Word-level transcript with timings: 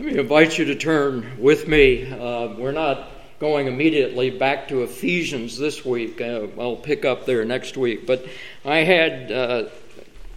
Let 0.00 0.14
me 0.14 0.18
invite 0.18 0.56
you 0.56 0.64
to 0.64 0.74
turn 0.76 1.36
with 1.38 1.68
me. 1.68 2.10
Uh, 2.10 2.54
we're 2.56 2.72
not 2.72 3.10
going 3.38 3.66
immediately 3.66 4.30
back 4.30 4.68
to 4.68 4.82
Ephesians 4.82 5.58
this 5.58 5.84
week. 5.84 6.22
Uh, 6.22 6.46
I'll 6.58 6.74
pick 6.74 7.04
up 7.04 7.26
there 7.26 7.44
next 7.44 7.76
week. 7.76 8.06
But 8.06 8.24
I 8.64 8.78
had 8.78 9.30
uh, 9.30 9.64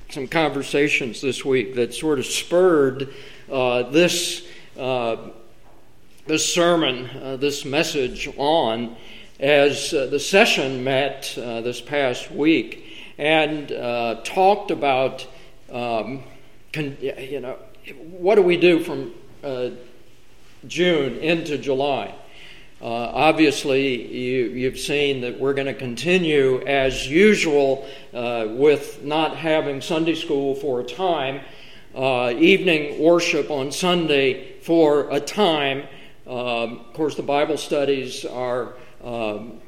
some 0.10 0.28
conversations 0.28 1.21
this 1.21 1.46
week 1.46 1.76
that 1.76 1.94
sort 1.94 2.20
of 2.20 2.26
spurred 2.26 3.13
uh, 3.49 3.83
this, 3.83 4.46
uh, 4.78 5.29
this 6.27 6.53
sermon, 6.53 7.09
uh, 7.23 7.37
this 7.37 7.63
message 7.63 8.27
on 8.35 8.97
as 9.39 9.91
the 9.91 10.19
session 10.19 10.83
met 10.83 11.31
this 11.37 11.79
past 11.79 12.29
week 12.29 12.83
and 13.17 13.69
talked 14.25 14.71
about, 14.71 15.25
um, 15.71 16.21
con- 16.73 16.98
you 16.99 17.39
know, 17.39 17.57
what 18.20 18.35
do 18.35 18.41
we 18.41 18.57
do 18.57 18.81
from 18.81 19.13
uh, 19.44 19.70
June 20.68 21.18
into 21.18 21.58
July. 21.58 22.16
Uh, 22.81 22.86
obviously, 22.86 24.12
you, 24.12 24.66
have 24.66 24.77
seen 24.77 25.22
that 25.22 25.40
we're 25.40 25.54
going 25.54 25.68
to 25.68 25.73
continue 25.73 26.62
as 26.66 27.08
usual 27.08 27.88
uh, 28.13 28.45
with 28.49 29.04
not 29.04 29.38
having 29.38 29.80
Sunday 29.80 30.16
school 30.16 30.54
for 30.55 30.82
a 30.82 30.84
time, 30.84 31.40
uh, 31.95 32.34
evening 32.38 33.02
worship 33.02 33.49
on 33.49 33.71
Sunday 33.71 34.59
for 34.59 35.09
a 35.12 35.20
time. 35.20 35.84
Um, 36.27 36.80
of 36.80 36.94
course, 36.94 37.16
the 37.16 37.23
Bible 37.23 37.57
studies 37.57 38.26
are. 38.26 38.73
Um, 39.04 39.60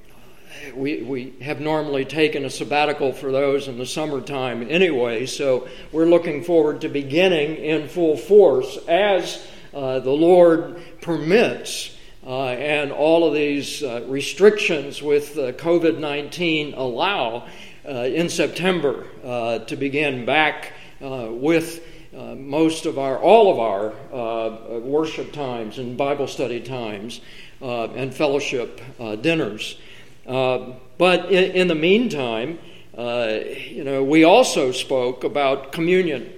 we, 0.73 1.03
we 1.03 1.33
have 1.41 1.59
normally 1.59 2.05
taken 2.05 2.43
a 2.45 2.49
sabbatical 2.49 3.13
for 3.13 3.31
those 3.31 3.67
in 3.67 3.77
the 3.77 3.85
summertime 3.85 4.65
anyway, 4.69 5.25
so 5.25 5.67
we're 5.91 6.05
looking 6.05 6.43
forward 6.43 6.81
to 6.81 6.89
beginning 6.89 7.57
in 7.57 7.87
full 7.87 8.17
force 8.17 8.77
as 8.87 9.45
uh, 9.75 9.99
the 9.99 10.11
Lord 10.11 10.81
permits. 11.01 11.91
Uh, 12.25 12.47
and 12.47 12.91
all 12.91 13.27
of 13.27 13.35
these 13.35 13.83
uh, 13.83 14.03
restrictions 14.07 14.99
with 14.99 15.35
COVID 15.35 15.99
19 15.99 16.73
allow 16.73 17.47
uh, 17.87 17.91
in 17.91 18.29
September 18.29 19.05
uh, 19.23 19.59
to 19.59 19.75
begin 19.75 20.25
back 20.25 20.73
with 21.01 21.85
most 22.11 22.85
of 22.87 22.97
our, 22.97 23.19
all 23.19 23.51
of 23.51 23.59
our 23.59 24.79
worship 24.79 25.33
times 25.33 25.77
and 25.77 25.97
Bible 25.97 26.27
study 26.27 26.61
times 26.61 27.21
and 27.61 28.11
fellowship 28.11 28.81
dinners. 29.21 29.77
but 30.25 31.31
in, 31.31 31.51
in, 31.51 31.67
the 31.67 31.75
meantime, 31.75 32.57
you 32.97 33.83
know, 33.83 34.03
we 34.03 34.23
also 34.23 34.71
spoke 34.71 35.23
about 35.23 35.73
communion. 35.73 36.31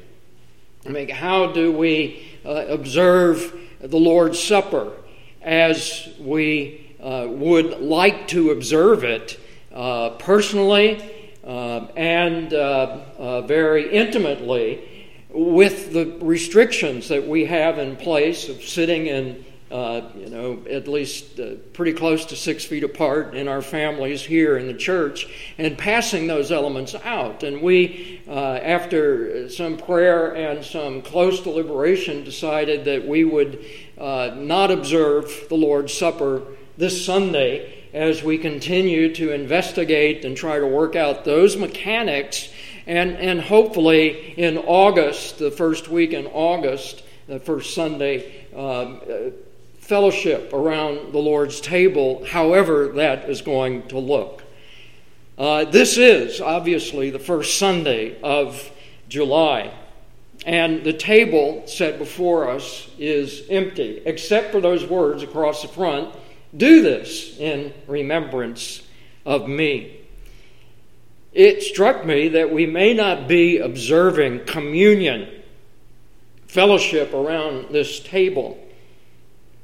I 0.85 0.89
mean, 0.89 1.07
how 1.07 1.53
do 1.53 1.71
we 1.71 2.26
uh, 2.47 2.65
observe 2.69 3.53
the 3.81 3.99
Lord's 3.99 4.41
Supper 4.41 4.93
as 5.41 6.09
we 6.19 6.95
uh, 7.01 7.27
would 7.29 7.81
like 7.81 8.27
to 8.29 8.51
observe 8.51 9.03
it 9.03 9.39
uh, 9.73 10.11
personally 10.11 11.01
uh, 11.43 11.87
and 11.95 12.53
uh, 12.53 12.99
uh, 13.17 13.41
very 13.41 13.93
intimately 13.93 15.13
with 15.29 15.93
the 15.93 16.17
restrictions 16.21 17.09
that 17.09 17.27
we 17.27 17.45
have 17.45 17.77
in 17.77 17.95
place 17.95 18.49
of 18.49 18.63
sitting 18.63 19.07
in 19.07 19.45
uh, 19.69 20.01
you 20.15 20.29
know, 20.29 20.59
at 20.69 20.87
least 20.87 21.39
uh, 21.39 21.55
pretty 21.73 21.91
close 21.91 22.25
to 22.25 22.35
six 22.35 22.63
feet 22.63 22.83
apart 22.83 23.35
in 23.35 23.47
our 23.47 23.61
families 23.61 24.23
here 24.23 24.57
in 24.57 24.67
the 24.67 24.73
church, 24.73 25.27
and 25.57 25.77
passing 25.77 26.27
those 26.27 26.51
elements 26.51 26.95
out. 26.95 27.43
And 27.43 27.61
we, 27.61 28.21
uh, 28.27 28.31
after 28.31 29.49
some 29.49 29.77
prayer 29.77 30.35
and 30.35 30.63
some 30.63 31.01
close 31.01 31.41
deliberation, 31.41 32.23
decided 32.23 32.85
that 32.85 33.05
we 33.05 33.25
would 33.25 33.65
uh, 33.97 34.35
not 34.37 34.71
observe 34.71 35.47
the 35.49 35.55
Lord's 35.55 35.93
Supper 35.93 36.43
this 36.77 37.05
Sunday 37.05 37.73
as 37.93 38.23
we 38.23 38.37
continue 38.37 39.13
to 39.15 39.33
investigate 39.33 40.23
and 40.23 40.37
try 40.37 40.59
to 40.59 40.67
work 40.67 40.95
out 40.95 41.25
those 41.25 41.57
mechanics. 41.57 42.49
And, 42.85 43.17
and 43.17 43.41
hopefully 43.41 44.33
in 44.37 44.57
August, 44.59 45.39
the 45.39 45.51
first 45.51 45.89
week 45.89 46.13
in 46.13 46.25
August, 46.27 47.03
the 47.27 47.39
first 47.39 47.73
Sunday, 47.73 48.45
um, 48.55 49.01
fellowship 49.87 50.51
around 50.51 51.13
the 51.13 51.17
Lord's 51.17 51.61
table, 51.61 52.25
however 52.25 52.89
that 52.89 53.29
is 53.29 53.41
going 53.41 53.87
to 53.87 53.97
look. 53.97 54.43
Uh, 55.37 55.63
this 55.63 55.97
is 55.97 56.41
obviously 56.41 57.09
the 57.09 57.19
first 57.19 57.57
Sunday 57.57 58.19
of 58.21 58.69
July, 59.07 59.73
and 60.45 60.83
the 60.83 60.91
table 60.91 61.63
set 61.67 61.99
before 61.99 62.49
us 62.49 62.89
is 62.99 63.43
empty, 63.49 64.01
except 64.05 64.51
for 64.51 64.59
those 64.59 64.85
words 64.85 65.23
across 65.23 65.61
the 65.61 65.69
front 65.69 66.13
do 66.55 66.81
this 66.81 67.37
in 67.37 67.73
remembrance 67.87 68.81
of 69.25 69.47
me. 69.47 70.01
It 71.31 71.63
struck 71.63 72.05
me 72.05 72.27
that 72.29 72.51
we 72.51 72.65
may 72.65 72.93
not 72.93 73.29
be 73.29 73.59
observing 73.59 74.45
communion, 74.45 75.29
fellowship 76.47 77.13
around 77.13 77.69
this 77.69 78.01
table 78.01 78.61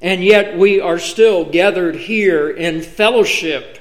and 0.04 0.22
yet 0.22 0.58
we 0.58 0.82
are 0.82 1.00
still 1.00 1.46
gathered 1.46 1.96
here 1.96 2.50
in 2.50 2.82
fellowship 2.82 3.80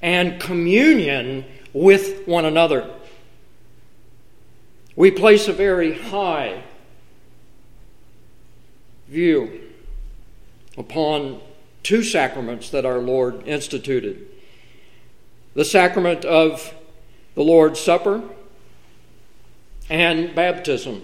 and 0.00 0.40
communion 0.40 1.44
with 1.74 2.26
one 2.26 2.46
another. 2.46 2.88
We 4.96 5.10
place 5.10 5.46
a 5.46 5.52
very 5.52 5.96
high 5.96 6.62
view 9.08 9.60
upon 10.78 11.40
two 11.82 12.02
sacraments 12.02 12.70
that 12.70 12.86
our 12.86 12.98
Lord 12.98 13.46
instituted 13.46 14.26
the 15.54 15.64
sacrament 15.64 16.24
of 16.24 16.74
the 17.34 17.42
Lord's 17.42 17.80
Supper 17.80 18.22
and 19.90 20.34
baptism. 20.34 21.02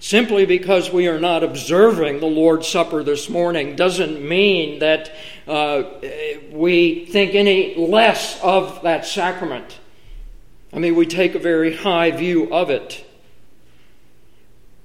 Simply 0.00 0.46
because 0.46 0.90
we 0.90 1.08
are 1.08 1.20
not 1.20 1.42
observing 1.42 2.20
the 2.20 2.26
Lord's 2.26 2.68
Supper 2.68 3.02
this 3.02 3.28
morning 3.28 3.76
doesn't 3.76 4.26
mean 4.26 4.78
that 4.80 5.12
uh, 5.46 5.84
we 6.50 7.06
think 7.06 7.34
any 7.34 7.74
less 7.76 8.40
of 8.42 8.82
that 8.82 9.06
sacrament. 9.06 9.78
I 10.72 10.78
mean, 10.78 10.94
we 10.94 11.06
take 11.06 11.34
a 11.34 11.38
very 11.38 11.76
high 11.76 12.10
view 12.12 12.52
of 12.52 12.70
it. 12.70 13.04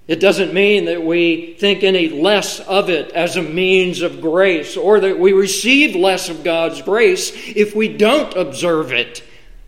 It 0.07 0.19
doesn't 0.19 0.53
mean 0.53 0.85
that 0.85 1.03
we 1.03 1.55
think 1.55 1.83
any 1.83 2.09
less 2.09 2.59
of 2.59 2.89
it 2.89 3.11
as 3.13 3.37
a 3.37 3.41
means 3.41 4.01
of 4.01 4.21
grace 4.21 4.77
or 4.77 4.99
that 4.99 5.17
we 5.17 5.33
receive 5.33 5.95
less 5.95 6.29
of 6.29 6.43
God's 6.43 6.81
grace 6.83 7.31
if 7.55 7.75
we 7.75 7.87
don't 7.87 8.35
observe 8.35 8.91
it 8.91 9.23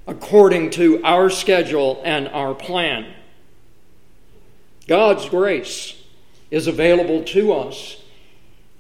according 0.05 0.69
to 0.71 1.03
our 1.03 1.29
schedule 1.29 2.01
and 2.05 2.27
our 2.27 2.53
plan. 2.53 3.13
God's 4.87 5.27
grace 5.27 6.01
is 6.49 6.67
available 6.67 7.23
to 7.25 7.53
us 7.53 8.01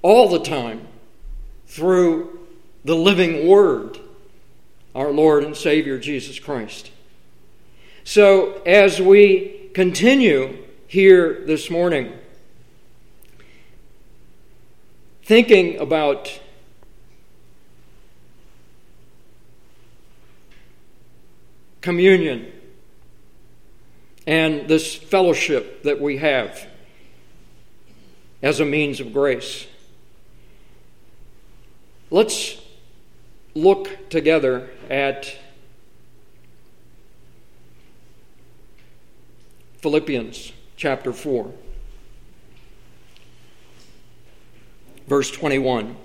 all 0.01 0.29
the 0.29 0.39
time 0.39 0.87
through 1.67 2.39
the 2.85 2.95
living 2.95 3.47
Word, 3.47 3.99
our 4.95 5.11
Lord 5.11 5.43
and 5.43 5.55
Savior 5.55 5.99
Jesus 5.99 6.39
Christ. 6.39 6.91
So, 8.05 8.61
as 8.65 9.01
we 9.01 9.69
continue 9.73 10.63
here 10.87 11.43
this 11.45 11.69
morning, 11.69 12.13
thinking 15.23 15.77
about 15.77 16.39
communion 21.81 22.49
and 24.27 24.67
this 24.67 24.93
fellowship 24.93 25.83
that 25.83 26.01
we 26.01 26.17
have 26.17 26.67
as 28.43 28.59
a 28.59 28.65
means 28.65 28.99
of 28.99 29.13
grace. 29.13 29.65
Let's 32.11 32.61
look 33.55 34.09
together 34.09 34.69
at 34.89 35.33
Philippians 39.77 40.51
chapter 40.75 41.13
4, 41.13 41.51
verse 45.07 45.31
21. 45.31 45.95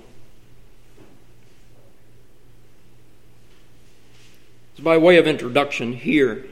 by 4.82 4.98
way 4.98 5.16
of 5.16 5.26
introduction 5.26 5.92
here. 5.92 6.44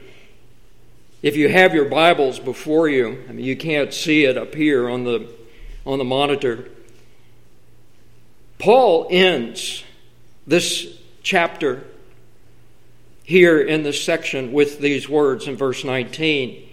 If 1.22 1.36
you 1.36 1.50
have 1.50 1.74
your 1.74 1.84
Bibles 1.84 2.38
before 2.38 2.88
you, 2.88 3.22
I 3.28 3.32
mean, 3.32 3.44
you 3.44 3.56
can't 3.56 3.92
see 3.92 4.24
it 4.24 4.38
up 4.38 4.54
here 4.54 4.88
on 4.88 5.04
the, 5.04 5.28
on 5.84 5.98
the 5.98 6.04
monitor. 6.04 6.70
Paul 8.58 9.06
ends 9.10 9.84
this 10.46 10.98
chapter 11.22 11.84
here 13.22 13.60
in 13.60 13.82
this 13.82 14.02
section 14.02 14.52
with 14.52 14.80
these 14.80 15.08
words 15.10 15.46
in 15.46 15.56
verse 15.56 15.84
19. 15.84 16.66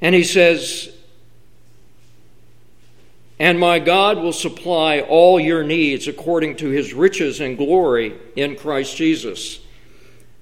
And 0.00 0.14
he 0.14 0.24
says, 0.24 0.92
and 3.38 3.60
my 3.60 3.78
God 3.78 4.18
will 4.18 4.32
supply 4.32 5.00
all 5.00 5.38
your 5.38 5.62
needs 5.62 6.08
according 6.08 6.56
to 6.56 6.70
his 6.70 6.92
riches 6.92 7.40
and 7.40 7.56
glory 7.56 8.18
in 8.34 8.56
Christ 8.56 8.96
Jesus. 8.96 9.60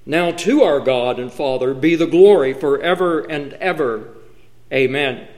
Now 0.07 0.31
to 0.33 0.63
our 0.63 0.81
God 0.81 1.19
and 1.19 1.33
Father 1.33 1.73
be 1.73 1.95
the 1.95 2.07
glory 2.07 2.53
forever 2.53 3.21
and 3.21 3.55
ever. 3.55 4.09
Amen. 4.73 5.29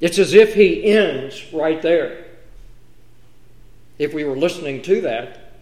It's 0.00 0.18
as 0.18 0.34
if 0.34 0.54
he 0.54 0.84
ends 0.84 1.42
right 1.52 1.80
there. 1.82 2.24
If 3.98 4.12
we 4.12 4.24
were 4.24 4.36
listening 4.36 4.82
to 4.82 5.00
that. 5.02 5.52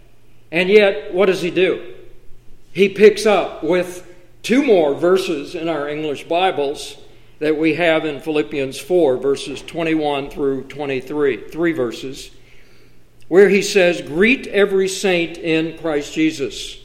And 0.51 0.69
yet, 0.69 1.13
what 1.13 1.27
does 1.27 1.41
he 1.41 1.49
do? 1.49 1.95
He 2.71 2.89
picks 2.89 3.25
up 3.25 3.63
with 3.63 4.07
two 4.43 4.63
more 4.63 4.93
verses 4.93 5.55
in 5.55 5.69
our 5.69 5.87
English 5.87 6.25
Bibles 6.25 6.97
that 7.39 7.57
we 7.57 7.75
have 7.75 8.05
in 8.05 8.19
Philippians 8.19 8.79
4, 8.79 9.17
verses 9.17 9.61
21 9.61 10.29
through 10.29 10.63
23, 10.65 11.49
three 11.49 11.71
verses, 11.71 12.31
where 13.27 13.49
he 13.49 13.61
says, 13.61 14.01
Greet 14.01 14.47
every 14.47 14.87
saint 14.87 15.37
in 15.37 15.77
Christ 15.77 16.13
Jesus. 16.13 16.82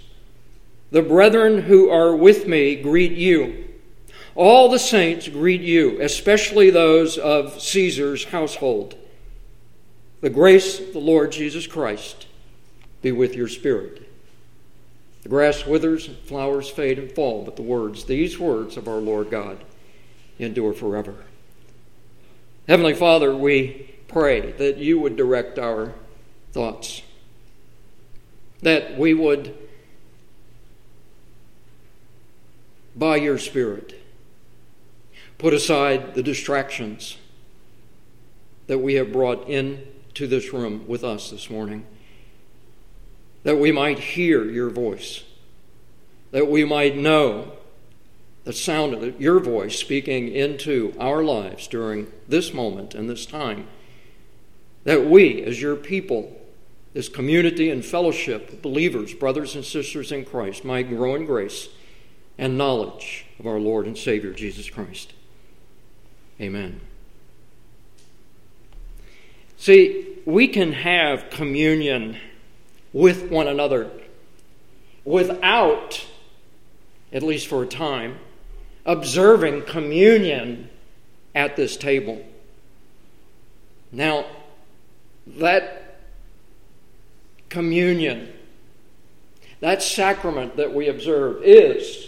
The 0.90 1.02
brethren 1.02 1.62
who 1.62 1.90
are 1.90 2.16
with 2.16 2.46
me 2.46 2.76
greet 2.76 3.12
you. 3.12 3.68
All 4.34 4.68
the 4.68 4.78
saints 4.78 5.28
greet 5.28 5.60
you, 5.60 6.00
especially 6.00 6.70
those 6.70 7.18
of 7.18 7.60
Caesar's 7.60 8.24
household. 8.24 8.94
The 10.20 10.30
grace 10.30 10.80
of 10.80 10.92
the 10.92 10.98
Lord 10.98 11.32
Jesus 11.32 11.66
Christ 11.66 12.26
be 13.02 13.12
with 13.12 13.34
your 13.34 13.48
spirit. 13.48 14.08
The 15.22 15.28
grass 15.28 15.66
withers, 15.66 16.06
flowers 16.24 16.70
fade 16.70 16.98
and 16.98 17.12
fall, 17.12 17.44
but 17.44 17.56
the 17.56 17.62
words, 17.62 18.04
these 18.04 18.38
words 18.38 18.76
of 18.76 18.88
our 18.88 18.96
Lord 18.98 19.30
God, 19.30 19.58
endure 20.38 20.72
forever. 20.72 21.16
Heavenly 22.66 22.94
Father, 22.94 23.34
we 23.34 23.94
pray 24.08 24.52
that 24.52 24.78
you 24.78 24.98
would 25.00 25.16
direct 25.16 25.58
our 25.58 25.94
thoughts, 26.52 27.02
that 28.62 28.98
we 28.98 29.14
would, 29.14 29.56
by 32.98 33.16
your 33.16 33.38
Spirit, 33.38 33.94
put 35.38 35.54
aside 35.54 36.14
the 36.14 36.22
distractions 36.22 37.16
that 38.66 38.78
we 38.78 38.94
have 38.94 39.12
brought 39.12 39.48
into 39.48 40.26
this 40.26 40.52
room 40.52 40.86
with 40.88 41.04
us 41.04 41.30
this 41.30 41.48
morning, 41.48 41.86
that 43.44 43.56
we 43.56 43.70
might 43.70 43.98
hear 43.98 44.44
your 44.44 44.68
voice, 44.68 45.22
that 46.32 46.48
we 46.48 46.64
might 46.64 46.96
know 46.96 47.52
the 48.44 48.52
sound 48.52 48.94
of 48.94 49.20
your 49.20 49.38
voice 49.38 49.78
speaking 49.78 50.28
into 50.28 50.94
our 50.98 51.22
lives 51.22 51.68
during 51.68 52.10
this 52.26 52.52
moment 52.52 52.94
and 52.94 53.08
this 53.08 53.26
time. 53.26 53.66
That 54.84 55.04
we, 55.04 55.42
as 55.44 55.60
your 55.60 55.76
people, 55.76 56.34
this 56.94 57.08
community 57.08 57.70
and 57.70 57.84
fellowship 57.84 58.50
of 58.52 58.62
believers, 58.62 59.14
brothers 59.14 59.54
and 59.54 59.64
sisters 59.64 60.10
in 60.10 60.24
Christ, 60.24 60.64
might 60.64 60.88
grow 60.88 61.14
in 61.14 61.26
grace 61.26 61.68
and 62.38 62.56
knowledge 62.56 63.26
of 63.38 63.46
our 63.46 63.58
Lord 63.58 63.86
and 63.86 63.98
Savior 63.98 64.32
Jesus 64.32 64.70
Christ. 64.70 65.12
Amen. 66.40 66.80
See, 69.56 70.06
we 70.24 70.46
can 70.46 70.72
have 70.72 71.30
communion 71.30 72.16
with 72.92 73.28
one 73.30 73.48
another 73.48 73.90
without, 75.04 76.06
at 77.12 77.22
least 77.22 77.48
for 77.48 77.64
a 77.64 77.66
time, 77.66 78.18
observing 78.86 79.62
communion 79.62 80.70
at 81.34 81.56
this 81.56 81.76
table. 81.76 82.24
Now, 83.90 84.26
that 85.26 86.00
communion, 87.48 88.32
that 89.60 89.82
sacrament 89.82 90.56
that 90.56 90.72
we 90.72 90.88
observe 90.88 91.42
is 91.42 92.07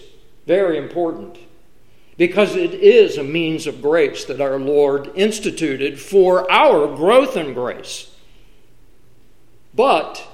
very 0.50 0.76
important 0.76 1.38
because 2.16 2.56
it 2.56 2.74
is 2.74 3.16
a 3.16 3.22
means 3.22 3.68
of 3.68 3.80
grace 3.80 4.24
that 4.24 4.40
our 4.40 4.58
Lord 4.58 5.08
instituted 5.14 6.00
for 6.00 6.50
our 6.50 6.88
growth 6.96 7.36
in 7.36 7.54
grace. 7.54 8.12
But 9.72 10.26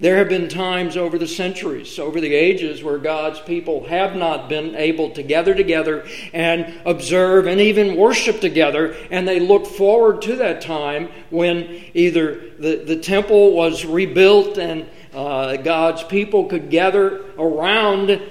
there 0.00 0.16
have 0.16 0.30
been 0.30 0.48
times 0.48 0.96
over 0.96 1.18
the 1.18 1.26
centuries, 1.26 1.98
over 1.98 2.18
the 2.18 2.32
ages, 2.34 2.82
where 2.82 2.96
God's 2.96 3.40
people 3.40 3.86
have 3.88 4.16
not 4.16 4.48
been 4.48 4.74
able 4.74 5.10
to 5.10 5.22
gather 5.22 5.54
together 5.54 6.08
and 6.32 6.80
observe 6.86 7.46
and 7.46 7.60
even 7.60 7.94
worship 7.94 8.40
together, 8.40 8.96
and 9.10 9.28
they 9.28 9.38
look 9.38 9.66
forward 9.66 10.22
to 10.22 10.36
that 10.36 10.62
time 10.62 11.10
when 11.28 11.84
either 11.92 12.40
the, 12.58 12.84
the 12.86 12.96
temple 12.96 13.52
was 13.52 13.84
rebuilt 13.84 14.56
and 14.56 14.86
uh, 15.12 15.56
God's 15.58 16.02
people 16.04 16.46
could 16.46 16.70
gather 16.70 17.26
around 17.36 18.22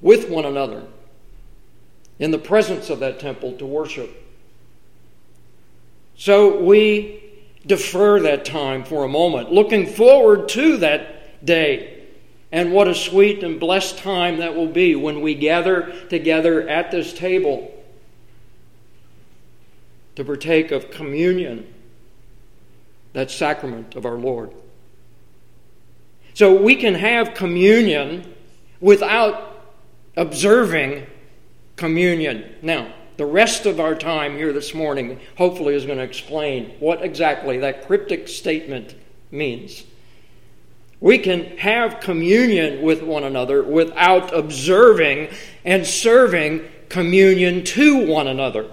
with 0.00 0.28
one 0.28 0.44
another 0.44 0.84
in 2.18 2.30
the 2.30 2.38
presence 2.38 2.90
of 2.90 3.00
that 3.00 3.20
temple 3.20 3.52
to 3.58 3.66
worship. 3.66 4.10
So 6.16 6.62
we 6.62 7.22
defer 7.66 8.20
that 8.20 8.44
time 8.44 8.84
for 8.84 9.04
a 9.04 9.08
moment, 9.08 9.52
looking 9.52 9.86
forward 9.86 10.48
to 10.50 10.78
that 10.78 11.44
day. 11.44 12.04
And 12.52 12.72
what 12.72 12.88
a 12.88 12.94
sweet 12.94 13.42
and 13.42 13.60
blessed 13.60 13.98
time 13.98 14.38
that 14.38 14.54
will 14.54 14.68
be 14.68 14.94
when 14.94 15.20
we 15.20 15.34
gather 15.34 15.92
together 16.08 16.66
at 16.68 16.90
this 16.90 17.12
table 17.12 17.72
to 20.14 20.24
partake 20.24 20.70
of 20.70 20.90
communion, 20.90 21.66
that 23.12 23.30
sacrament 23.30 23.94
of 23.94 24.06
our 24.06 24.14
Lord. 24.14 24.52
So 26.32 26.54
we 26.54 26.76
can 26.76 26.94
have 26.94 27.34
communion 27.34 28.32
without 28.80 29.45
observing 30.16 31.06
communion. 31.76 32.54
Now, 32.62 32.92
the 33.16 33.26
rest 33.26 33.66
of 33.66 33.80
our 33.80 33.94
time 33.94 34.36
here 34.36 34.52
this 34.52 34.74
morning, 34.74 35.20
hopefully, 35.36 35.74
is 35.74 35.86
going 35.86 35.98
to 35.98 36.04
explain 36.04 36.74
what 36.80 37.02
exactly 37.02 37.58
that 37.58 37.86
cryptic 37.86 38.28
statement 38.28 38.94
means. 39.30 39.84
We 41.00 41.18
can 41.18 41.56
have 41.58 42.00
communion 42.00 42.82
with 42.82 43.02
one 43.02 43.24
another 43.24 43.62
without 43.62 44.34
observing 44.34 45.28
and 45.64 45.86
serving 45.86 46.62
communion 46.88 47.64
to 47.64 48.06
one 48.06 48.26
another. 48.26 48.70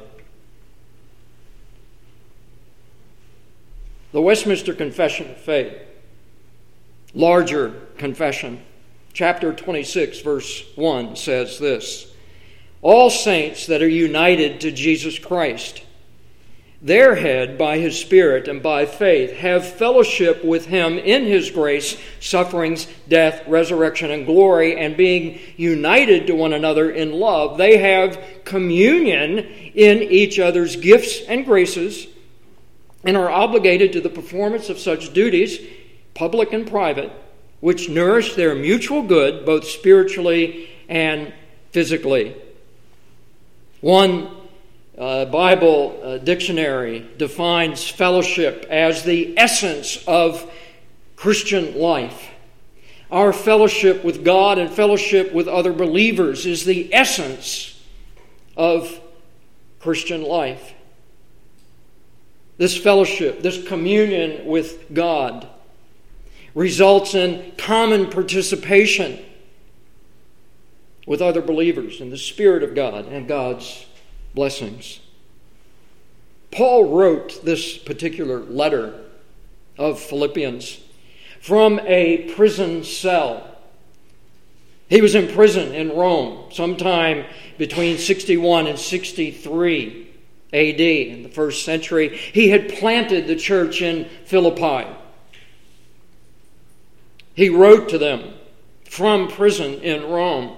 The 4.12 4.22
Westminster 4.22 4.74
Confession 4.74 5.32
of 5.32 5.38
Faith, 5.38 5.76
larger 7.14 7.82
confession, 7.98 8.64
chapter 9.14 9.54
26, 9.54 10.22
verse 10.22 10.64
1 10.76 11.16
says 11.16 11.60
this 11.60 12.14
all 12.84 13.10
saints 13.10 13.68
that 13.68 13.82
are 13.82 13.88
united 13.88 14.60
to 14.62 14.72
Jesus 14.72 15.18
Christ. 15.18 15.84
Their 16.82 17.16
head, 17.16 17.58
by 17.58 17.78
his 17.78 17.98
Spirit 17.98 18.50
and 18.50 18.62
by 18.62 18.86
faith, 18.86 19.32
have 19.38 19.66
fellowship 19.66 20.44
with 20.44 20.66
him 20.66 21.00
in 21.00 21.24
his 21.24 21.50
grace, 21.50 21.98
sufferings, 22.20 22.88
death, 23.08 23.48
resurrection, 23.48 24.12
and 24.12 24.26
glory, 24.26 24.78
and 24.78 24.98
being 24.98 25.40
united 25.56 26.28
to 26.28 26.36
one 26.36 26.52
another 26.52 26.92
in 26.92 27.14
love, 27.14 27.58
they 27.58 27.78
have 27.78 28.22
communion 28.44 29.40
in 29.40 30.04
each 30.04 30.40
other's 30.40 30.76
gifts 30.76 31.22
and 31.22 31.46
graces, 31.46 32.08
and 33.06 33.16
are 33.16 33.30
obligated 33.30 33.94
to 33.94 34.02
the 34.02 34.10
performance 34.10 34.70
of 34.70 34.78
such 34.78 35.14
duties, 35.14 35.60
public 36.14 36.52
and 36.52 36.70
private, 36.70 37.14
which 37.64 37.88
nourish 37.88 38.34
their 38.34 38.54
mutual 38.54 39.02
good, 39.02 39.46
both 39.46 39.64
spiritually 39.64 40.70
and 40.90 41.32
physically. 41.72 42.36
One 43.80 44.30
uh, 44.98 45.24
Bible 45.24 45.98
uh, 46.04 46.18
dictionary 46.18 47.10
defines 47.18 47.90
fellowship 47.90 48.66
as 48.70 49.04
the 49.04 49.40
essence 49.40 50.04
of 50.06 50.52
Christian 51.16 51.80
life. 51.80 52.32
Our 53.10 53.32
fellowship 53.32 54.04
with 54.04 54.26
God 54.26 54.58
and 54.58 54.70
fellowship 54.70 55.32
with 55.32 55.48
other 55.48 55.72
believers 55.72 56.46
is 56.46 56.66
the 56.66 56.94
essence 56.94 57.82
of 58.58 59.00
Christian 59.80 60.22
life. 60.24 60.74
This 62.58 62.78
fellowship, 62.78 63.42
this 63.42 63.66
communion 63.66 64.48
with 64.48 64.94
God, 64.94 65.48
results 66.56 67.16
in 67.16 67.52
common 67.58 68.10
participation 68.10 69.20
with 71.06 71.22
other 71.22 71.42
believers 71.42 72.00
in 72.00 72.10
the 72.10 72.18
Spirit 72.18 72.64
of 72.64 72.76
God 72.76 73.06
and 73.08 73.28
God's 73.28 73.86
blessings. 74.34 75.00
Paul 76.52 76.96
wrote 76.96 77.44
this 77.44 77.78
particular 77.78 78.40
letter 78.40 79.02
of 79.78 80.00
Philippians 80.00 80.80
from 81.42 81.80
a 81.84 82.32
prison 82.36 82.84
cell. 82.84 83.50
He 84.88 85.02
was 85.02 85.16
in 85.16 85.34
prison 85.34 85.74
in 85.74 85.96
Rome 85.96 86.52
sometime 86.52 87.26
between 87.58 87.98
61 87.98 88.68
and 88.68 88.78
63 88.78 90.08
AD, 90.54 90.80
in 90.80 91.24
the 91.24 91.30
first 91.30 91.66
century. 91.66 92.16
He 92.16 92.50
had 92.50 92.70
planted 92.70 93.26
the 93.26 93.36
church 93.36 93.82
in 93.82 94.06
Philippi. 94.26 94.88
He 97.34 97.50
wrote 97.50 97.90
to 97.90 97.98
them 97.98 98.34
from 98.86 99.28
prison 99.28 99.82
in 99.82 100.10
Rome 100.10 100.58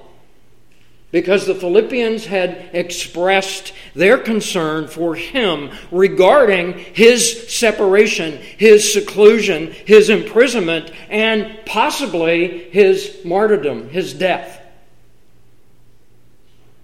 because 1.12 1.46
the 1.46 1.55
Philippians 1.55 2.25
had 2.25 2.72
expressed 2.74 3.72
their 3.94 4.17
concern 4.17 4.88
for 4.88 5.15
him 5.15 5.72
regarding 5.89 6.74
his 6.74 7.48
separation, 7.48 8.38
his 8.58 8.91
seclusion, 8.91 9.72
his 9.86 10.10
imprisonment, 10.10 10.91
and 11.10 11.58
possibly 11.65 12.70
his 12.72 13.22
martyrdom, 13.24 13.89
his 13.89 14.13
death. 14.13 14.62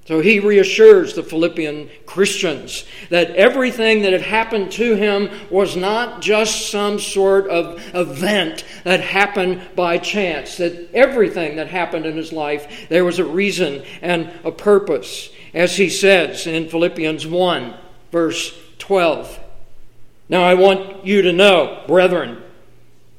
So 0.05 0.19
he 0.19 0.39
reassures 0.39 1.13
the 1.13 1.21
Philippian 1.21 1.89
Christians 2.07 2.85
that 3.09 3.29
everything 3.31 4.01
that 4.01 4.13
had 4.13 4.23
happened 4.23 4.71
to 4.73 4.95
him 4.95 5.29
was 5.51 5.75
not 5.75 6.21
just 6.21 6.71
some 6.71 6.99
sort 6.99 7.47
of 7.47 7.79
event 7.93 8.65
that 8.83 8.99
happened 8.99 9.61
by 9.75 9.99
chance, 9.99 10.57
that 10.57 10.89
everything 10.93 11.57
that 11.57 11.67
happened 11.67 12.07
in 12.07 12.17
his 12.17 12.33
life, 12.33 12.87
there 12.89 13.05
was 13.05 13.19
a 13.19 13.25
reason 13.25 13.83
and 14.01 14.31
a 14.43 14.51
purpose. 14.51 15.29
As 15.53 15.77
he 15.77 15.89
says 15.89 16.47
in 16.47 16.67
Philippians 16.67 17.27
1, 17.27 17.73
verse 18.11 18.57
12. 18.79 19.39
Now 20.29 20.41
I 20.41 20.55
want 20.55 21.05
you 21.05 21.21
to 21.21 21.31
know, 21.31 21.83
brethren, 21.85 22.41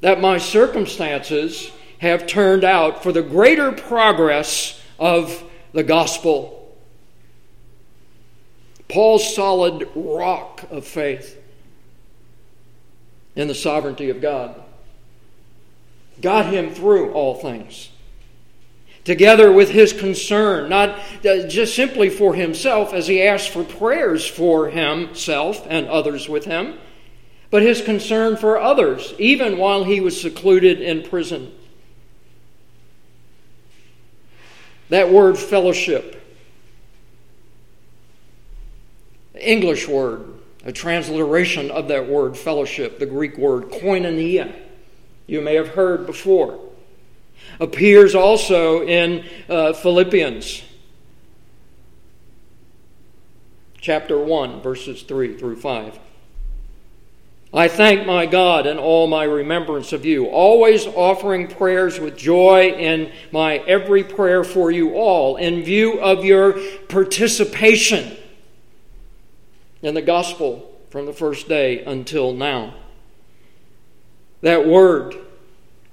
that 0.01 0.19
my 0.19 0.37
circumstances 0.37 1.71
have 1.99 2.27
turned 2.27 2.65
out 2.65 3.03
for 3.03 3.13
the 3.13 3.23
greater 3.23 3.71
progress 3.71 4.81
of 4.99 5.43
the 5.71 5.83
gospel 5.83 6.62
Paul's 8.87 9.35
solid 9.35 9.89
rock 9.95 10.65
of 10.69 10.85
faith 10.85 11.39
in 13.35 13.47
the 13.47 13.55
sovereignty 13.55 14.09
of 14.09 14.21
God 14.21 14.61
got 16.21 16.45
him 16.45 16.73
through 16.73 17.11
all 17.13 17.35
things. 17.35 17.89
Together 19.03 19.51
with 19.51 19.69
his 19.69 19.91
concern, 19.91 20.69
not 20.69 20.97
uh, 21.25 21.45
just 21.47 21.75
simply 21.75 22.09
for 22.09 22.35
himself 22.35 22.93
as 22.93 23.07
he 23.07 23.21
asked 23.21 23.49
for 23.49 23.63
prayers 23.63 24.25
for 24.25 24.69
himself 24.69 25.65
and 25.69 25.87
others 25.87 26.29
with 26.29 26.45
him, 26.45 26.77
but 27.49 27.61
his 27.61 27.81
concern 27.81 28.37
for 28.37 28.57
others, 28.57 29.13
even 29.19 29.57
while 29.57 29.83
he 29.83 29.99
was 29.99 30.19
secluded 30.19 30.79
in 30.79 31.03
prison. 31.03 31.51
That 34.87 35.11
word 35.11 35.37
fellowship 35.37 36.22
English 39.43 39.87
word, 39.87 40.33
a 40.65 40.71
transliteration 40.71 41.71
of 41.71 41.87
that 41.89 42.07
word 42.07 42.37
fellowship, 42.37 42.99
the 42.99 43.05
Greek 43.05 43.37
word 43.37 43.65
koinonia, 43.65 44.53
you 45.27 45.41
may 45.41 45.55
have 45.55 45.69
heard 45.69 46.05
before, 46.05 46.59
appears 47.59 48.15
also 48.15 48.85
in 48.85 49.25
uh, 49.49 49.73
Philippians 49.73 50.63
chapter 53.83 54.17
1, 54.17 54.61
verses 54.61 55.03
3 55.03 55.37
through 55.37 55.57
5. 55.57 55.99
I 57.53 57.67
thank 57.67 58.07
my 58.07 58.25
God 58.25 58.65
in 58.65 58.79
all 58.79 59.07
my 59.07 59.25
remembrance 59.25 59.93
of 59.93 60.05
you, 60.05 60.25
always 60.25 60.87
offering 60.87 61.47
prayers 61.47 61.99
with 61.99 62.17
joy 62.17 62.69
in 62.69 63.11
my 63.31 63.57
every 63.57 64.03
prayer 64.03 64.43
for 64.43 64.71
you 64.71 64.95
all, 64.95 65.35
in 65.35 65.63
view 65.63 65.99
of 65.99 66.25
your 66.25 66.53
participation 66.87 68.17
in 69.83 69.93
the 69.93 70.01
gospel 70.01 70.71
from 70.89 71.05
the 71.05 71.13
first 71.13 71.47
day 71.47 71.83
until 71.83 72.33
now. 72.33 72.73
That 74.41 74.65
word, 74.65 75.15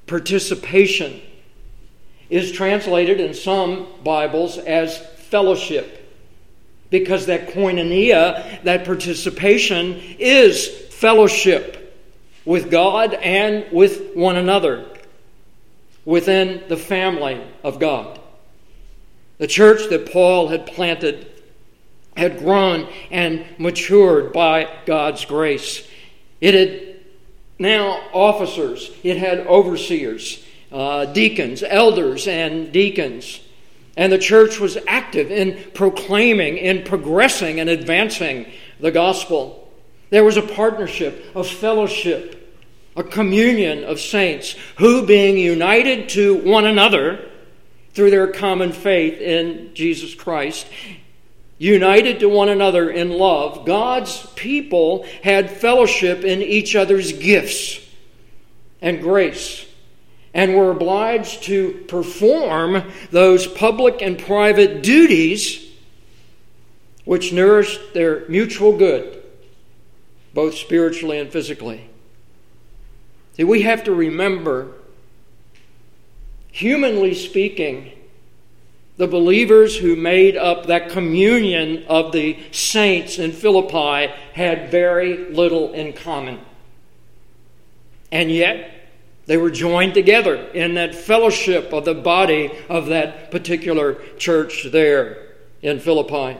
participation, 0.07 1.21
is 2.31 2.53
translated 2.53 3.21
in 3.21 3.35
some 3.35 3.87
Bibles 4.03 4.57
as 4.57 4.97
fellowship 4.99 5.99
because 6.89 7.27
that 7.27 7.49
koinonia, 7.49 8.63
that 8.65 8.85
participation, 8.85 10.01
is 10.19 10.69
fellowship 10.69 11.77
with 12.45 12.71
God 12.71 13.15
and 13.15 13.71
with 13.73 14.15
one 14.15 14.37
another 14.37 14.87
within 16.05 16.63
the 16.69 16.77
family 16.77 17.41
of 17.63 17.79
God. 17.79 18.19
The 19.39 19.47
church 19.47 19.89
that 19.91 20.11
Paul 20.13 20.49
had 20.49 20.67
planted 20.67 21.30
had 22.21 22.39
grown 22.39 22.87
and 23.11 23.45
matured 23.59 24.31
by 24.33 24.69
God's 24.85 25.25
grace. 25.25 25.89
It 26.41 26.53
had 26.55 27.01
now 27.59 27.99
officers, 28.13 28.91
it 29.03 29.17
had 29.17 29.47
overseers, 29.47 30.45
uh, 30.71 31.07
deacons, 31.07 31.63
elders, 31.63 32.29
and 32.29 32.73
deacons. 32.73 33.41
And 33.97 34.13
the 34.13 34.19
church 34.19 34.61
was 34.61 34.77
active 34.87 35.31
in 35.31 35.59
proclaiming, 35.73 36.59
in 36.59 36.85
progressing, 36.85 37.59
and 37.59 37.71
advancing 37.71 38.47
the 38.79 38.91
gospel. 38.91 39.73
There 40.11 40.25
was 40.25 40.37
a 40.37 40.43
partnership, 40.43 41.25
a 41.35 41.43
fellowship, 41.43 42.37
a 42.97 43.03
communion 43.03 43.85
of 43.85 43.99
saints 43.99 44.57
who, 44.77 45.07
being 45.07 45.39
united 45.39 46.11
to 46.11 46.37
one 46.37 46.67
another 46.67 47.31
through 47.95 48.11
their 48.11 48.29
common 48.29 48.73
faith 48.73 49.21
in 49.21 49.75
Jesus 49.75 50.15
Christ, 50.15 50.67
united 51.61 52.21
to 52.21 52.29
one 52.29 52.49
another 52.49 52.91
in 52.91 53.11
love, 53.11 53.67
God's 53.67 54.27
people 54.35 55.07
had 55.23 55.51
fellowship 55.51 56.25
in 56.25 56.41
each 56.41 56.75
other's 56.75 57.13
gifts 57.13 57.87
and 58.81 59.03
grace 59.03 59.67
and 60.33 60.57
were 60.57 60.71
obliged 60.71 61.43
to 61.45 61.85
perform 61.87 62.91
those 63.11 63.47
public 63.47 64.01
and 64.01 64.19
private 64.19 64.83
duties 64.83 65.71
which 67.05 67.31
nourished 67.31 67.93
their 67.93 68.27
mutual 68.29 68.77
good, 68.77 69.23
both 70.33 70.55
spiritually 70.55 71.19
and 71.19 71.31
physically. 71.31 71.91
See, 73.37 73.45
we 73.45 73.63
have 73.63 73.85
to 73.85 73.95
remember, 73.95 74.73
humanly 76.53 77.15
speaking, 77.15 77.93
the 79.01 79.09
believers 79.09 79.79
who 79.79 79.97
made 79.97 80.37
up 80.37 80.67
that 80.67 80.91
communion 80.91 81.83
of 81.89 82.13
the 82.13 82.39
saints 82.53 83.19
in 83.19 83.33
Philippi 83.33 84.13
had 84.35 84.71
very 84.71 85.33
little 85.33 85.73
in 85.73 85.95
common. 85.95 86.39
And 88.13 88.31
yet, 88.31 88.91
they 89.25 89.39
were 89.39 89.51
joined 89.51 89.95
together 89.95 90.35
in 90.37 90.75
that 90.75 90.95
fellowship 90.95 91.73
of 91.73 91.87
the 91.87 91.95
body 91.95 92.53
of 92.69 92.89
that 92.89 93.31
particular 93.31 93.95
church 94.19 94.67
there 94.71 95.29
in 95.63 95.81
Philippi. 95.81 96.39